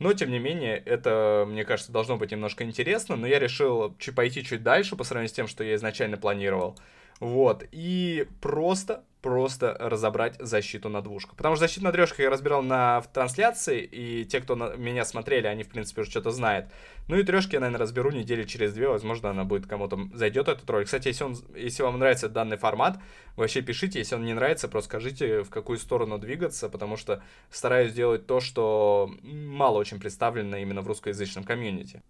Но, 0.04 0.12
тем 0.12 0.32
не 0.32 0.40
менее, 0.40 0.80
это, 0.80 1.46
мне 1.48 1.64
кажется, 1.64 1.94
должно 1.94 2.18
быть 2.18 2.32
немножко 2.32 2.66
интересно, 2.66 3.16
но 3.16 3.26
я 3.26 3.40
решил 3.40 3.96
пойти 4.14 4.44
чуть 4.44 4.62
дальше 4.62 4.98
по 4.98 5.06
сравнению 5.06 5.30
с 5.30 5.32
тем, 5.32 5.48
что 5.48 5.64
я 5.64 5.76
изначально 5.76 6.18
планировал. 6.18 6.78
Вот, 7.24 7.64
и 7.72 8.28
просто 8.42 9.06
просто 9.22 9.78
разобрать 9.80 10.36
защиту 10.40 10.90
на 10.90 11.02
двушку. 11.02 11.38
Потому 11.38 11.56
что 11.56 11.66
защиту 11.66 11.86
на 11.86 11.94
трешку 11.94 12.22
я 12.22 12.30
разбирал 12.30 12.62
на 12.62 13.00
в 13.00 13.08
трансляции, 13.08 13.82
и 13.82 14.26
те, 14.26 14.42
кто 14.42 14.58
на, 14.58 14.76
меня 14.76 15.06
смотрели, 15.06 15.48
они, 15.48 15.64
в 15.64 15.70
принципе, 15.70 16.02
уже 16.02 16.12
что-то 16.12 16.32
знают. 16.32 16.66
Ну 17.08 17.18
и 17.18 17.24
трешки 17.24 17.54
я, 17.54 17.62
наверное, 17.62 17.80
разберу 17.80 18.12
недели 18.12 18.44
через 18.44 18.74
две, 18.74 18.90
возможно, 18.90 19.30
она 19.30 19.46
будет 19.46 19.66
кому-то 19.66 19.98
зайдет 20.14 20.50
этот 20.50 20.70
ролик. 20.70 20.88
Кстати, 20.88 21.08
если, 21.08 21.24
он, 21.24 21.38
если 21.56 21.84
вам 21.84 21.98
нравится 21.98 22.28
данный 22.28 22.58
формат, 22.58 23.00
вообще 23.38 23.62
пишите, 23.62 24.00
если 24.00 24.16
он 24.16 24.26
не 24.26 24.34
нравится, 24.34 24.68
просто 24.68 24.90
скажите, 24.90 25.44
в 25.44 25.50
какую 25.50 25.78
сторону 25.78 26.18
двигаться, 26.18 26.68
потому 26.68 26.98
что 26.98 27.24
стараюсь 27.50 27.92
сделать 27.92 28.28
то, 28.28 28.42
что 28.42 29.10
мало 29.22 29.78
очень 29.78 30.02
представлено 30.02 30.58
именно 30.58 30.82
в 30.82 30.88
русскоязычном 30.88 31.46
комьюнити. 31.46 32.02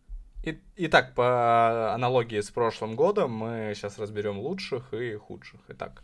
И, 0.44 0.60
итак, 0.76 1.14
по 1.16 1.94
аналогии 1.94 2.42
с 2.42 2.52
прошлым 2.52 2.96
годом 2.96 3.32
мы 3.32 3.72
сейчас 3.76 3.98
разберем 3.98 4.38
лучших 4.40 4.94
и 4.94 5.16
худших. 5.16 5.62
Итак, 5.70 6.04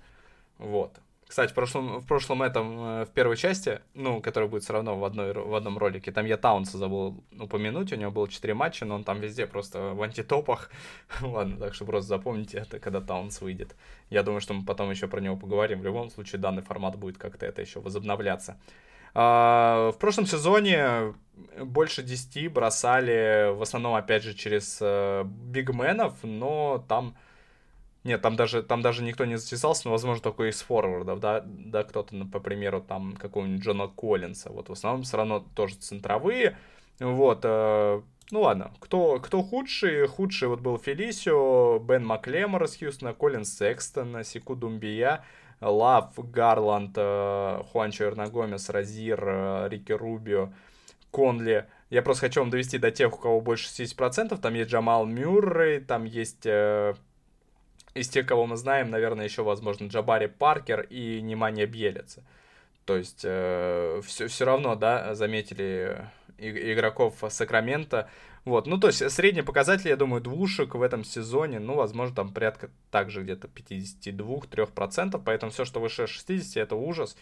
вот. 0.58 0.98
Кстати, 1.28 1.52
в 1.52 1.54
прошлом, 1.54 2.00
в 2.00 2.08
прошлом 2.08 2.42
этом, 2.42 2.80
э, 2.80 3.06
в 3.06 3.10
первой 3.10 3.38
части, 3.38 3.82
ну, 3.94 4.20
которая 4.20 4.50
будет 4.50 4.64
все 4.64 4.74
равно 4.74 4.98
в, 4.98 5.04
одной, 5.04 5.34
в 5.34 5.54
одном 5.54 5.78
ролике, 5.78 6.12
там 6.12 6.26
я 6.26 6.38
Таунса 6.38 6.80
забыл 6.80 7.24
упомянуть, 7.38 7.94
у 7.94 7.98
него 7.98 8.10
было 8.12 8.28
4 8.28 8.54
матча, 8.56 8.86
но 8.86 8.96
он 8.96 9.04
там 9.04 9.20
везде 9.20 9.46
просто 9.46 9.94
в 9.94 10.02
антитопах. 10.02 10.72
Ладно, 11.22 11.58
так 11.58 11.76
что 11.76 11.86
просто 11.86 12.08
запомните 12.08 12.58
это, 12.58 12.80
когда 12.80 13.00
Таунс 13.00 13.42
выйдет. 13.42 13.76
Я 14.10 14.24
думаю, 14.24 14.42
что 14.42 14.56
мы 14.56 14.66
потом 14.66 14.90
еще 14.90 15.08
про 15.08 15.20
него 15.20 15.36
поговорим. 15.36 15.82
В 15.82 15.84
любом 15.84 16.10
случае, 16.10 16.40
данный 16.40 16.64
формат 16.64 16.96
будет 16.96 17.18
как-то 17.18 17.46
это 17.46 17.62
еще 17.62 17.80
возобновляться. 17.80 18.58
А, 19.14 19.92
в 19.92 19.98
прошлом 19.98 20.26
сезоне 20.26 21.14
больше 21.62 22.04
10 22.04 22.52
бросали, 22.52 23.54
в 23.54 23.62
основном, 23.62 23.96
опять 23.96 24.24
же, 24.24 24.34
через 24.34 24.80
э, 24.82 25.24
бигменов, 25.26 26.16
но 26.24 26.84
там 26.88 27.16
нет, 28.04 28.22
там 28.22 28.36
даже, 28.36 28.64
там 28.64 28.82
даже 28.82 29.04
никто 29.04 29.26
не 29.26 29.38
затесался, 29.38 29.84
но, 29.86 29.92
возможно, 29.92 30.24
только 30.24 30.50
из 30.50 30.62
форвардов, 30.62 31.20
да, 31.20 31.44
да, 31.46 31.84
кто-то, 31.84 32.16
ну, 32.16 32.28
по 32.28 32.40
примеру, 32.40 32.82
там, 32.82 33.16
какого-нибудь 33.16 33.64
Джона 33.64 33.88
Коллинса, 33.88 34.50
вот, 34.52 34.70
в 34.70 34.72
основном 34.72 35.04
все 35.04 35.18
равно 35.18 35.46
тоже 35.54 35.76
центровые, 35.76 36.58
вот, 37.00 37.42
э, 37.44 38.02
ну 38.32 38.42
ладно, 38.42 38.72
кто, 38.80 39.20
кто 39.20 39.42
худший? 39.42 40.08
Худший 40.08 40.50
вот 40.50 40.60
был 40.60 40.78
Фелисио, 40.78 41.80
Бен 41.80 42.06
Маклемор 42.06 42.64
из 42.64 42.78
Хьюстона, 42.78 43.14
Колин 43.14 43.44
Секстон, 43.44 44.24
Сику 44.24 44.56
Думбия, 44.56 45.24
Лав, 45.62 46.14
Гарланд, 46.18 46.94
э, 46.96 47.64
Хуанчо 47.72 48.06
Эрнагомес, 48.06 48.70
Розир, 48.70 49.24
э, 49.24 49.70
Рики 49.70 49.92
Рубио, 49.92 50.54
Конли. 51.12 51.66
Я 51.90 52.02
просто 52.02 52.28
хочу 52.28 52.42
вам 52.42 52.50
довести 52.50 52.78
до 52.78 52.92
тех, 52.92 53.14
у 53.14 53.18
кого 53.18 53.42
больше 53.42 53.68
60%. 53.68 54.40
Там 54.40 54.54
есть 54.54 54.70
Джамал 54.70 55.06
Мюррей, 55.06 55.80
там 55.80 56.06
есть... 56.06 56.46
Э, 56.46 56.94
из 57.96 58.08
тех, 58.08 58.28
кого 58.28 58.46
мы 58.46 58.56
знаем, 58.56 58.92
наверное, 58.92 59.26
еще, 59.26 59.44
возможно, 59.44 59.88
Джабари 59.88 60.28
Паркер 60.28 60.82
и 60.90 61.22
Немания 61.22 61.66
Бьелица. 61.66 62.24
То 62.86 62.98
есть 62.98 63.22
э, 63.24 64.02
все, 64.06 64.28
все 64.28 64.46
равно, 64.46 64.76
да, 64.76 65.16
заметили 65.16 66.08
игроков 66.38 67.16
Сакрамента. 67.30 68.10
Вот, 68.50 68.66
ну, 68.66 68.80
то 68.80 68.88
есть 68.88 69.12
средний 69.12 69.44
показатель, 69.44 69.90
я 69.90 69.96
думаю, 69.96 70.22
двушек 70.22 70.74
в 70.74 70.82
этом 70.82 71.04
сезоне, 71.04 71.60
ну, 71.60 71.76
возможно, 71.76 72.16
там 72.16 72.34
порядка 72.34 72.72
также 72.90 73.22
где-то 73.22 73.48
52-3%, 73.48 75.22
поэтому 75.24 75.52
все, 75.52 75.66
что 75.66 75.80
выше 75.80 76.08
60, 76.08 76.58
это 76.58 76.76
ужас. 76.76 77.16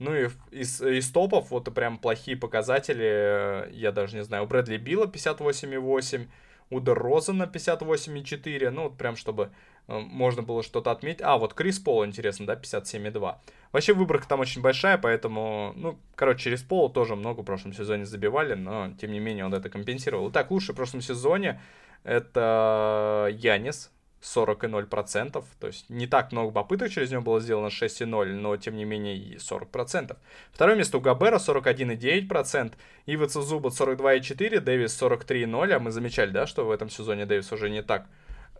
Ну 0.00 0.12
и 0.12 0.28
из, 0.50 0.82
из 0.82 1.10
топов 1.12 1.50
вот 1.50 1.72
прям 1.72 1.98
плохие 1.98 2.36
показатели, 2.36 3.70
я 3.72 3.92
даже 3.92 4.16
не 4.16 4.24
знаю, 4.24 4.42
у 4.42 4.46
Брэдли 4.48 4.76
Билла 4.76 5.06
58,8, 5.06 6.26
у 6.72 6.80
Дерозана 6.80 7.44
58,4, 7.44 8.70
ну 8.70 8.84
вот 8.84 8.96
прям 8.96 9.16
чтобы 9.16 9.50
э, 9.88 9.98
можно 9.98 10.42
было 10.42 10.62
что-то 10.62 10.90
отметить. 10.90 11.22
А, 11.22 11.36
вот 11.36 11.54
Крис 11.54 11.78
Пол, 11.78 12.04
интересно, 12.06 12.46
да, 12.46 12.54
57,2. 12.54 13.36
Вообще 13.72 13.92
выборка 13.92 14.26
там 14.26 14.40
очень 14.40 14.62
большая, 14.62 14.98
поэтому, 14.98 15.72
ну, 15.76 15.98
короче, 16.14 16.44
через 16.44 16.62
Пола 16.62 16.90
тоже 16.90 17.16
много 17.16 17.40
в 17.40 17.44
прошлом 17.44 17.72
сезоне 17.72 18.06
забивали, 18.06 18.54
но, 18.54 18.92
тем 19.00 19.12
не 19.12 19.20
менее, 19.20 19.44
он 19.44 19.54
это 19.54 19.68
компенсировал. 19.68 20.30
Итак, 20.30 20.50
лучше 20.50 20.72
в 20.72 20.76
прошлом 20.76 21.00
сезоне 21.00 21.60
это 22.04 23.28
Янис, 23.32 23.90
40,0%. 24.22 25.44
То 25.58 25.66
есть 25.66 25.90
не 25.90 26.06
так 26.06 26.32
много 26.32 26.52
попыток 26.52 26.90
через 26.90 27.10
него 27.10 27.22
было 27.22 27.40
сделано 27.40 27.66
6,0, 27.66 28.06
но 28.34 28.56
тем 28.56 28.76
не 28.76 28.84
менее 28.84 29.16
и 29.16 29.36
40%. 29.36 30.16
Второе 30.52 30.76
место 30.76 30.98
у 30.98 31.00
Габера 31.00 31.38
41,9%, 31.38 32.74
Ивица 33.06 33.42
Зубат 33.42 33.72
42,4%, 33.72 34.60
Дэвис 34.60 35.02
43,0%, 35.02 35.72
а 35.72 35.78
мы 35.78 35.90
замечали, 35.90 36.30
да, 36.30 36.46
что 36.46 36.64
в 36.64 36.70
этом 36.70 36.88
сезоне 36.88 37.26
Дэвис 37.26 37.52
уже 37.52 37.68
не 37.68 37.82
так. 37.82 38.06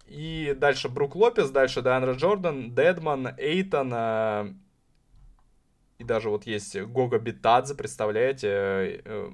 И 0.06 0.54
дальше 0.58 0.88
Брук 0.88 1.14
Лопес, 1.14 1.50
дальше 1.50 1.80
Дайандра 1.80 2.14
Джордан, 2.14 2.74
Дедман, 2.74 3.34
Эйтон, 3.38 3.92
э, 3.94 4.52
и 5.98 6.04
даже 6.04 6.30
вот 6.30 6.46
есть 6.46 6.78
Гога 6.80 7.18
Битадзе, 7.18 7.76
представляете, 7.76 8.48
э, 8.48 9.00
э, 9.04 9.30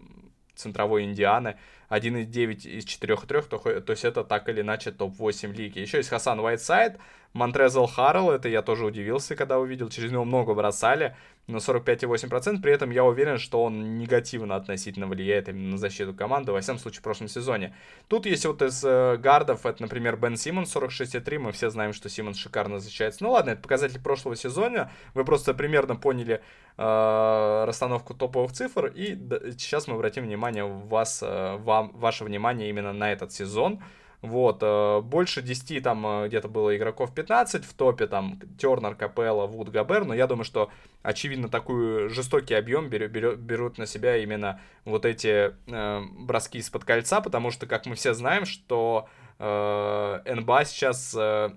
центровой 0.55 1.05
Индианы. 1.05 1.59
1,9 1.91 2.67
из 2.67 2.85
4,3, 2.85 3.49
то, 3.49 3.59
то 3.81 3.91
есть 3.91 4.05
это 4.05 4.25
так 4.25 4.49
или 4.49 4.61
иначе 4.61 4.91
топ-8 4.91 5.53
лиги. 5.53 5.79
Еще 5.79 5.99
есть 5.99 6.11
Хасан 6.11 6.41
Уайтсайд, 6.41 6.99
Монтрезл 7.33 7.87
Харрелл, 7.87 8.31
это 8.31 8.49
я 8.49 8.63
тоже 8.63 8.87
удивился, 8.87 9.37
когда 9.37 9.59
увидел, 9.59 9.89
через 9.89 10.11
него 10.11 10.25
много 10.25 10.55
бросали, 10.55 11.15
но 11.47 11.59
45,8%, 11.59 12.61
при 12.61 12.73
этом 12.73 12.91
я 12.91 13.05
уверен, 13.05 13.39
что 13.39 13.63
он 13.63 13.99
негативно 13.99 14.57
относительно 14.57 15.07
влияет 15.07 15.49
именно 15.49 15.73
на 15.73 15.79
защиту 15.79 16.13
команды, 16.13 16.53
во 16.53 16.61
всяком 16.61 16.79
случае, 16.79 17.01
в 17.01 17.05
прошлом 17.05 17.29
сезоне. 17.29 17.75
Тут 18.09 18.27
есть 18.27 18.45
вот 18.45 18.61
из 18.61 18.85
э, 18.85 19.17
гардов, 19.17 19.65
это, 19.65 19.83
например, 19.83 20.17
Бен 20.17 20.37
Симмонс 20.37 20.75
46,3, 20.75 21.39
мы 21.39 21.53
все 21.53 21.71
знаем, 21.71 21.93
что 21.95 22.11
Симмонс 22.11 22.37
шикарно 22.37 22.81
защищается. 22.81 23.25
Ну 23.25 23.31
ладно, 23.31 23.51
это 23.51 23.63
показатель 23.63 24.01
прошлого 24.01 24.37
сезона, 24.37 24.91
вы 25.15 25.25
просто 25.25 25.55
примерно 25.55 25.97
поняли 25.97 26.43
э, 26.77 27.65
расстановку 27.67 28.15
топовых 28.15 28.53
цифр, 28.53 28.87
и 28.87 29.19
сейчас 29.59 29.87
мы 29.87 29.95
обратим 29.95 30.25
внимание 30.25 30.65
вас, 30.65 31.23
э, 31.23 31.57
вам, 31.83 31.91
ваше 31.95 32.25
внимание 32.25 32.69
именно 32.69 32.93
на 32.93 33.13
этот 33.13 33.33
сезон. 33.33 33.83
Вот, 34.21 34.59
э, 34.63 35.01
больше 35.01 35.43
10 35.43 35.81
там 35.83 36.05
э, 36.05 36.29
где-то 36.29 36.49
было 36.49 36.77
игроков 36.77 37.15
15 37.15 37.65
в 37.65 37.73
топе, 37.75 38.09
там 38.09 38.41
Тернер, 38.59 38.97
Капелла, 38.97 39.47
Вуд, 39.47 39.69
Габер, 39.69 40.05
но 40.05 40.13
я 40.13 40.27
думаю, 40.27 40.45
что 40.45 40.71
очевидно 41.03 41.49
такой 41.49 42.09
жестокий 42.09 42.55
объем 42.55 42.89
берет, 42.89 43.13
берет, 43.13 43.39
берут 43.39 43.79
на 43.79 43.87
себя 43.87 44.17
именно 44.17 44.61
вот 44.85 45.05
эти 45.05 45.55
э, 45.69 46.01
броски 46.19 46.59
из-под 46.59 46.85
кольца, 46.85 47.21
потому 47.21 47.53
что, 47.53 47.67
как 47.67 47.87
мы 47.87 47.95
все 47.95 48.13
знаем, 48.13 48.45
что 48.45 49.09
э, 49.39 50.35
НБА 50.35 50.65
сейчас 50.65 51.15
э, 51.17 51.51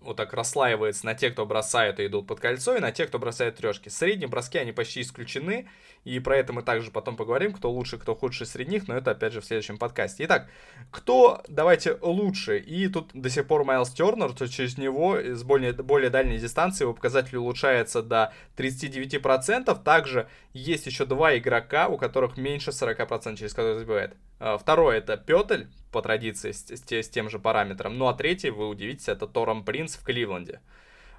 вот 0.00 0.16
так 0.16 0.32
расслаивается 0.32 1.04
на 1.04 1.14
тех, 1.14 1.34
кто 1.34 1.44
бросает 1.44 2.00
и 2.00 2.06
идут 2.06 2.26
под 2.26 2.40
кольцо, 2.40 2.76
и 2.76 2.80
на 2.80 2.92
тех, 2.92 3.08
кто 3.08 3.18
бросает 3.18 3.56
трешки. 3.56 3.90
Средние 3.90 4.28
броски, 4.28 4.56
они 4.58 4.72
почти 4.72 5.02
исключены, 5.02 5.68
и 6.04 6.20
про 6.20 6.36
это 6.36 6.52
мы 6.52 6.62
также 6.62 6.90
потом 6.90 7.16
поговорим, 7.16 7.52
кто 7.52 7.70
лучше, 7.70 7.98
кто 7.98 8.14
худший 8.14 8.46
среди 8.46 8.70
них, 8.72 8.88
но 8.88 8.96
это 8.96 9.10
опять 9.10 9.32
же 9.32 9.40
в 9.40 9.44
следующем 9.44 9.78
подкасте. 9.78 10.24
Итак, 10.24 10.48
кто, 10.90 11.42
давайте, 11.48 11.98
лучше? 12.00 12.58
И 12.58 12.88
тут 12.88 13.10
до 13.12 13.28
сих 13.30 13.46
пор 13.46 13.64
Майлз 13.64 13.90
Тернер, 13.90 14.32
то 14.32 14.46
через 14.48 14.78
него 14.78 15.18
с 15.18 15.42
более, 15.42 15.72
более 15.72 16.10
дальней 16.10 16.38
дистанции 16.38 16.84
его 16.84 16.94
показатель 16.94 17.36
улучшается 17.36 18.02
до 18.02 18.32
39%. 18.56 19.82
Также 19.82 20.28
есть 20.52 20.86
еще 20.86 21.04
два 21.04 21.36
игрока, 21.36 21.88
у 21.88 21.98
которых 21.98 22.36
меньше 22.36 22.70
40% 22.70 23.36
через 23.36 23.52
которые 23.52 23.78
забивает. 23.78 24.16
А, 24.40 24.56
второй 24.56 24.98
это 24.98 25.16
Петель, 25.16 25.68
по 25.92 26.02
традиции, 26.02 26.52
с, 26.52 26.66
с, 26.68 26.90
с 26.90 27.08
тем 27.08 27.30
же 27.30 27.38
параметром. 27.38 27.98
Ну 27.98 28.08
а 28.08 28.14
третий, 28.14 28.50
вы 28.50 28.68
удивитесь, 28.68 29.08
это 29.08 29.26
Тором 29.26 29.64
Принц 29.64 29.96
в 29.96 30.04
Кливленде. 30.04 30.60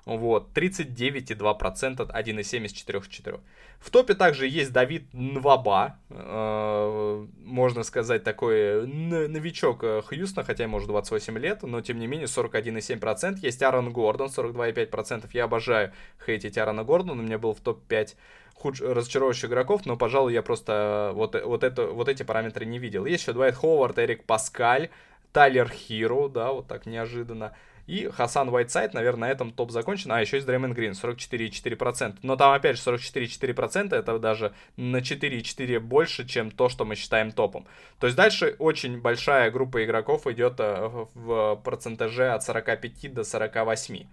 Вот, 0.06 0.50
39,2%, 0.56 2.12
1,7 2.12 2.66
из 2.66 2.74
4,4. 2.74 3.40
В 3.80 3.92
топе 3.92 4.14
также 4.14 4.48
есть 4.48 4.74
Давид 4.74 5.06
Нваба, 5.14 5.98
э, 6.10 7.28
можно 7.46 7.84
сказать, 7.84 8.24
такой 8.24 8.86
новичок 8.86 9.84
э, 9.84 10.02
Хьюстона, 10.02 10.46
хотя 10.46 10.64
ему 10.64 10.78
уже 10.78 10.88
28 10.88 11.38
лет, 11.38 11.64
но 11.64 11.80
тем 11.82 12.00
не 12.00 12.08
менее 12.08 12.28
41,7%. 12.28 13.38
Есть 13.42 13.62
Аарон 13.64 13.94
Гордон, 13.94 14.28
42,5%. 14.28 15.30
Я 15.34 15.46
обожаю 15.46 15.94
хейтить 16.26 16.58
Аарона 16.58 16.84
Гордона, 16.84 17.22
у 17.22 17.26
меня 17.26 17.38
был 17.38 17.54
в 17.54 17.62
топ-5 17.62 18.16
худ... 18.56 18.82
разочаровывающих 18.82 19.50
игроков, 19.50 19.86
но, 19.86 19.96
пожалуй, 19.96 20.34
я 20.34 20.42
просто 20.42 21.12
вот, 21.14 21.42
вот, 21.44 21.64
это, 21.64 21.88
вот 21.88 22.10
эти 22.10 22.24
параметры 22.24 22.66
не 22.66 22.80
видел. 22.80 23.06
Есть 23.06 23.24
еще 23.24 23.34
Дуайт 23.34 23.56
Ховард, 23.56 23.98
Эрик 23.98 24.26
Паскаль, 24.26 24.90
Тайлер 25.32 25.70
Хиро, 25.70 26.28
да, 26.28 26.52
вот 26.52 26.68
так 26.68 26.86
неожиданно. 26.86 27.56
И 27.90 28.08
Хасан 28.08 28.50
Уайтсайд, 28.50 28.94
наверное, 28.94 29.30
на 29.30 29.32
этом 29.32 29.52
топ 29.52 29.72
закончен. 29.72 30.12
А, 30.12 30.22
еще 30.22 30.38
есть 30.38 30.46
Дреймон 30.46 30.74
Грин, 30.74 30.92
44,4%. 30.92 32.18
Но 32.22 32.36
там, 32.36 32.54
опять 32.54 32.78
же, 32.78 32.84
44,4% 32.84 33.96
это 33.96 34.20
даже 34.20 34.54
на 34.78 34.98
4,4 34.98 35.80
больше, 35.80 36.28
чем 36.28 36.52
то, 36.52 36.70
что 36.70 36.86
мы 36.86 36.94
считаем 36.94 37.32
топом. 37.32 37.66
То 38.00 38.06
есть 38.06 38.16
дальше 38.16 38.56
очень 38.60 39.02
большая 39.02 39.50
группа 39.50 39.84
игроков 39.84 40.28
идет 40.28 40.60
э, 40.60 40.88
в 41.16 41.56
процентаже 41.64 42.30
от 42.30 42.44
45 42.44 43.12
до 43.12 43.24
48 43.24 44.06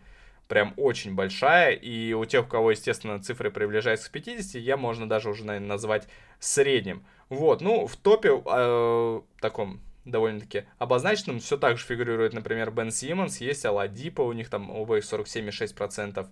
прям 0.49 0.73
очень 0.77 1.15
большая, 1.15 1.73
и 1.73 2.12
у 2.12 2.25
тех, 2.25 2.47
у 2.47 2.49
кого, 2.49 2.71
естественно, 2.71 3.21
цифры 3.21 3.51
приближаются 3.51 4.09
к 4.09 4.12
50, 4.12 4.55
я 4.62 4.77
можно 4.77 5.09
даже 5.09 5.29
уже, 5.29 5.45
наверное, 5.45 5.69
назвать 5.69 6.09
средним. 6.39 7.05
Вот, 7.29 7.61
ну, 7.61 7.89
в 7.89 7.97
топе 7.97 8.41
э, 8.47 9.21
таком 9.41 9.81
довольно-таки 10.07 10.64
обозначенным. 10.79 11.40
Все 11.40 11.57
так 11.57 11.77
же 11.79 11.85
фигурирует, 11.85 12.33
например, 12.33 12.71
Бен 12.71 12.90
Симмонс, 12.90 13.40
есть 13.40 13.66
Аладипа, 13.66 14.23
у 14.23 14.33
них 14.33 14.49
там 14.49 14.71
оба 14.71 14.99
47,6%. 14.99 16.27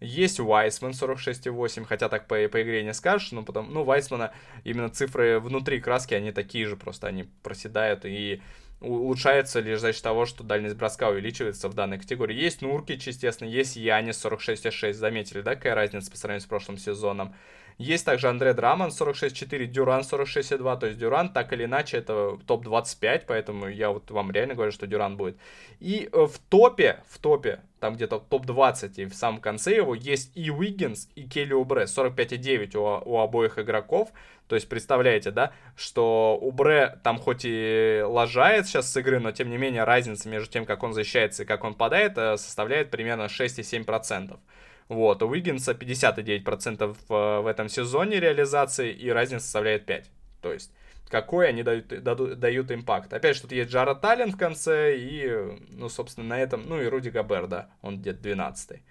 Есть 0.00 0.40
Вайсман 0.40 0.92
46,8, 0.92 1.84
хотя 1.84 2.08
так 2.08 2.26
по, 2.26 2.36
по 2.48 2.62
игре 2.62 2.82
не 2.82 2.94
скажешь, 2.94 3.32
но 3.32 3.42
потом, 3.42 3.72
ну, 3.72 3.84
Вайсмана 3.84 4.32
именно 4.64 4.88
цифры 4.88 5.38
внутри 5.40 5.80
краски, 5.80 6.14
они 6.14 6.32
такие 6.32 6.66
же, 6.66 6.76
просто 6.76 7.06
они 7.06 7.24
проседают, 7.42 8.04
и 8.04 8.40
улучшается 8.80 9.60
лишь 9.60 9.80
за 9.80 9.92
счет 9.92 10.02
того, 10.02 10.26
что 10.26 10.42
дальность 10.42 10.76
броска 10.76 11.08
увеличивается 11.08 11.68
в 11.68 11.74
данной 11.74 11.98
категории. 11.98 12.34
Есть 12.34 12.62
Нуркич, 12.62 13.06
естественно, 13.06 13.48
есть 13.48 13.76
Янис 13.76 14.24
46,6, 14.24 14.92
заметили, 14.94 15.42
да, 15.42 15.54
какая 15.54 15.74
разница 15.74 16.10
по 16.10 16.16
сравнению 16.16 16.42
с 16.42 16.46
прошлым 16.46 16.78
сезоном. 16.78 17.34
Есть 17.80 18.04
также 18.04 18.28
Андре 18.28 18.52
Драман 18.52 18.90
46.4, 18.90 19.64
Дюран 19.64 20.02
46.2, 20.02 20.78
то 20.78 20.86
есть 20.86 20.98
Дюран 20.98 21.32
так 21.32 21.50
или 21.54 21.64
иначе 21.64 21.96
это 21.96 22.38
топ-25, 22.46 23.24
поэтому 23.26 23.68
я 23.68 23.90
вот 23.90 24.10
вам 24.10 24.30
реально 24.30 24.54
говорю, 24.54 24.70
что 24.70 24.86
Дюран 24.86 25.16
будет. 25.16 25.38
И 25.78 26.10
э, 26.12 26.26
в 26.26 26.38
топе, 26.50 27.00
в 27.08 27.18
топе, 27.18 27.60
там 27.78 27.94
где-то 27.96 28.18
топ-20 28.18 28.92
и 28.96 29.04
в 29.06 29.14
самом 29.14 29.40
конце 29.40 29.74
его 29.74 29.94
есть 29.94 30.30
и 30.34 30.50
Уиггинс, 30.50 31.08
и 31.14 31.22
Келли 31.22 31.54
Убре, 31.54 31.84
45.9 31.84 32.76
у, 32.76 33.10
у 33.10 33.18
обоих 33.18 33.58
игроков, 33.58 34.10
то 34.50 34.56
есть 34.56 34.68
представляете, 34.68 35.30
да, 35.30 35.52
что 35.76 36.36
Убре 36.42 36.98
там 37.04 37.20
хоть 37.20 37.42
и 37.44 38.02
лажает 38.04 38.66
сейчас 38.66 38.92
с 38.92 38.96
игры, 38.96 39.20
но 39.20 39.30
тем 39.30 39.48
не 39.48 39.56
менее 39.56 39.84
разница 39.84 40.28
между 40.28 40.50
тем, 40.50 40.66
как 40.66 40.82
он 40.82 40.92
защищается 40.92 41.44
и 41.44 41.46
как 41.46 41.62
он 41.62 41.74
падает, 41.74 42.18
э, 42.18 42.36
составляет 42.36 42.90
примерно 42.90 43.28
6,7%. 43.28 44.40
Вот, 44.88 45.22
у 45.22 45.28
Уиггинса 45.28 45.70
59% 45.70 46.96
в, 47.08 47.46
этом 47.46 47.68
сезоне 47.68 48.18
реализации, 48.18 48.92
и 48.92 49.08
разница 49.10 49.44
составляет 49.44 49.86
5. 49.86 50.10
То 50.42 50.52
есть, 50.52 50.72
какой 51.08 51.48
они 51.48 51.62
дают, 51.62 51.86
дадут, 52.02 52.40
дают 52.40 52.72
импакт. 52.72 53.12
Опять 53.12 53.36
же, 53.36 53.42
тут 53.42 53.52
есть 53.52 53.70
Джара 53.70 53.94
Таллен 53.94 54.32
в 54.32 54.36
конце, 54.36 54.96
и, 54.96 55.30
ну, 55.68 55.88
собственно, 55.88 56.26
на 56.26 56.40
этом, 56.40 56.64
ну, 56.68 56.82
и 56.82 56.86
Руди 56.86 57.10
Габер, 57.10 57.46
да, 57.46 57.70
он 57.82 58.00
где-то 58.00 58.20
12 58.20 58.82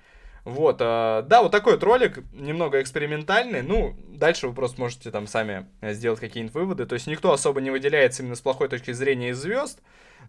вот, 0.45 0.77
э, 0.79 1.23
да, 1.27 1.41
вот 1.41 1.51
такой 1.51 1.73
вот 1.73 1.83
ролик, 1.83 2.19
немного 2.33 2.81
экспериментальный. 2.81 3.61
Ну, 3.61 3.95
дальше 4.07 4.47
вы 4.47 4.53
просто 4.53 4.79
можете 4.79 5.11
там 5.11 5.27
сами 5.27 5.67
сделать 5.81 6.19
какие-нибудь 6.19 6.55
выводы. 6.55 6.85
То 6.85 6.93
есть 6.93 7.07
никто 7.07 7.31
особо 7.31 7.61
не 7.61 7.71
выделяется 7.71 8.23
именно 8.23 8.35
с 8.35 8.41
плохой 8.41 8.69
точки 8.69 8.91
зрения 8.91 9.29
из 9.29 9.37
звезд. 9.37 9.79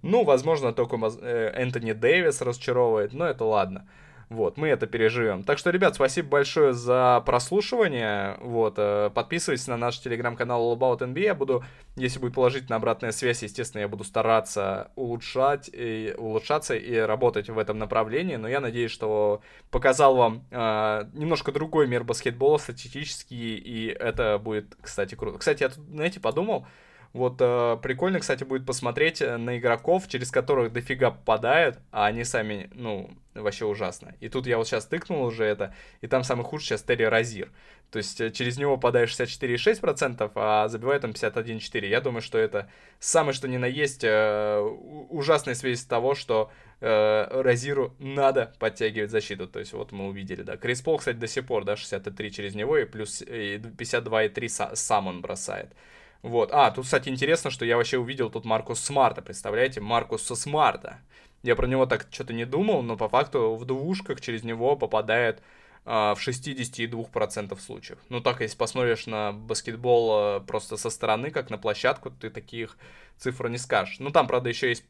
Ну, 0.02 0.24
возможно, 0.24 0.72
только 0.72 0.98
э, 1.20 1.52
Энтони 1.54 1.92
Дэвис 1.92 2.40
разочаровывает, 2.40 3.12
но 3.12 3.26
это 3.26 3.44
ладно. 3.44 3.86
Вот, 4.30 4.56
мы 4.56 4.68
это 4.68 4.86
переживем. 4.86 5.42
Так 5.42 5.58
что, 5.58 5.70
ребят, 5.70 5.96
спасибо 5.96 6.28
большое 6.28 6.72
за 6.72 7.20
прослушивание. 7.26 8.36
Вот, 8.40 8.74
э, 8.78 9.10
подписывайтесь 9.12 9.66
на 9.66 9.76
наш 9.76 9.98
телеграм-канал 9.98 10.72
All 10.72 10.78
About 10.78 11.00
NBA. 11.00 11.20
Я 11.20 11.34
буду, 11.34 11.64
если 11.96 12.20
будет 12.20 12.34
положительная 12.34 12.76
обратная 12.76 13.10
связь, 13.10 13.42
естественно, 13.42 13.80
я 13.80 13.88
буду 13.88 14.04
стараться 14.04 14.92
улучшать 14.94 15.68
и 15.72 16.14
улучшаться 16.16 16.76
и 16.76 16.94
работать 16.94 17.50
в 17.50 17.58
этом 17.58 17.78
направлении. 17.78 18.36
Но 18.36 18.46
я 18.46 18.60
надеюсь, 18.60 18.92
что 18.92 19.42
показал 19.72 20.14
вам 20.14 20.46
э, 20.52 21.08
немножко 21.12 21.50
другой 21.50 21.88
мир 21.88 22.04
баскетбола 22.04 22.58
статистический, 22.58 23.56
и 23.56 23.88
это 23.88 24.38
будет, 24.38 24.76
кстати, 24.80 25.16
круто. 25.16 25.38
Кстати, 25.38 25.64
я 25.64 25.70
тут, 25.70 25.84
знаете, 25.88 26.20
подумал, 26.20 26.68
вот 27.12 27.36
э, 27.40 27.76
прикольно, 27.82 28.20
кстати, 28.20 28.44
будет 28.44 28.64
посмотреть 28.64 29.20
э, 29.20 29.36
на 29.36 29.58
игроков, 29.58 30.06
через 30.06 30.30
которых 30.30 30.72
дофига 30.72 31.10
попадают, 31.10 31.78
а 31.90 32.06
они 32.06 32.22
сами, 32.22 32.70
ну, 32.74 33.10
вообще 33.34 33.64
ужасно. 33.64 34.14
И 34.20 34.28
тут 34.28 34.46
я 34.46 34.58
вот 34.58 34.68
сейчас 34.68 34.86
тыкнул 34.86 35.24
уже 35.24 35.44
это, 35.44 35.74
и 36.02 36.06
там 36.06 36.22
самый 36.22 36.44
худший 36.44 36.68
сейчас 36.68 36.82
Терри 36.82 37.04
Розир. 37.04 37.50
То 37.90 37.96
есть 37.96 38.20
э, 38.20 38.30
через 38.30 38.58
него 38.58 38.76
попадает 38.76 39.08
64,6%, 39.08 40.30
а 40.36 40.68
забивает 40.68 41.04
он 41.04 41.10
51,4%. 41.10 41.86
Я 41.86 42.00
думаю, 42.00 42.22
что 42.22 42.38
это 42.38 42.70
самое 43.00 43.34
что 43.34 43.48
ни 43.48 43.56
на 43.56 43.66
есть 43.66 44.04
э, 44.04 44.60
ужасная 45.08 45.56
связь 45.56 45.82
того, 45.82 46.14
что 46.14 46.52
э, 46.80 47.42
Розиру 47.42 47.92
надо 47.98 48.54
подтягивать 48.60 49.10
защиту. 49.10 49.48
То 49.48 49.58
есть 49.58 49.72
вот 49.72 49.90
мы 49.90 50.06
увидели, 50.06 50.42
да. 50.42 50.56
Крис 50.56 50.80
Пол, 50.80 50.98
кстати, 50.98 51.16
до 51.16 51.26
сих 51.26 51.44
пор, 51.44 51.64
да, 51.64 51.74
63 51.74 52.30
через 52.30 52.54
него, 52.54 52.78
и 52.78 52.84
плюс 52.84 53.20
и 53.22 53.56
52,3 53.56 54.76
сам 54.76 55.08
он 55.08 55.20
бросает. 55.22 55.72
Вот. 56.22 56.50
А, 56.52 56.70
тут, 56.70 56.84
кстати, 56.84 57.08
интересно, 57.08 57.50
что 57.50 57.64
я 57.64 57.76
вообще 57.76 57.98
увидел 57.98 58.30
тут 58.30 58.44
Маркус 58.44 58.80
Смарта, 58.80 59.22
представляете? 59.22 59.80
Маркуса 59.80 60.34
Смарта. 60.34 60.98
Я 61.42 61.56
про 61.56 61.66
него 61.66 61.86
так 61.86 62.06
что-то 62.10 62.32
не 62.32 62.44
думал, 62.44 62.82
но 62.82 62.96
по 62.96 63.08
факту 63.08 63.56
в 63.56 63.64
двушках 63.64 64.20
через 64.20 64.44
него 64.44 64.76
попадает 64.76 65.42
а, 65.86 66.14
в 66.14 66.26
62% 66.26 67.58
случаев. 67.58 67.98
Ну 68.10 68.20
так, 68.20 68.42
если 68.42 68.56
посмотришь 68.56 69.06
на 69.06 69.32
баскетбол 69.32 70.10
а, 70.12 70.40
просто 70.40 70.76
со 70.76 70.90
стороны, 70.90 71.30
как 71.30 71.48
на 71.48 71.56
площадку, 71.56 72.10
ты 72.10 72.28
таких 72.28 72.76
цифр 73.16 73.48
не 73.48 73.58
скажешь. 73.58 73.98
Ну 73.98 74.10
там, 74.10 74.26
правда, 74.26 74.50
еще 74.50 74.68
есть 74.68 74.84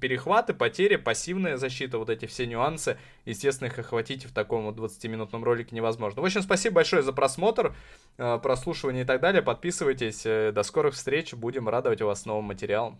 перехваты, 0.00 0.54
потери, 0.54 0.96
пассивная 0.96 1.56
защита, 1.56 1.98
вот 1.98 2.10
эти 2.10 2.26
все 2.26 2.46
нюансы, 2.46 2.98
естественно, 3.24 3.68
их 3.68 3.78
охватить 3.78 4.24
в 4.24 4.32
таком 4.32 4.64
вот 4.64 4.76
20-минутном 4.76 5.44
ролике 5.44 5.74
невозможно. 5.74 6.22
В 6.22 6.24
общем, 6.24 6.42
спасибо 6.42 6.76
большое 6.76 7.02
за 7.02 7.12
просмотр, 7.12 7.74
э, 8.18 8.38
прослушивание 8.42 9.04
и 9.04 9.06
так 9.06 9.20
далее. 9.20 9.42
Подписывайтесь. 9.42 10.22
Э, 10.24 10.52
до 10.52 10.62
скорых 10.62 10.94
встреч. 10.94 11.34
Будем 11.34 11.68
радовать 11.68 12.02
вас 12.02 12.26
новым 12.26 12.44
материалом. 12.44 12.98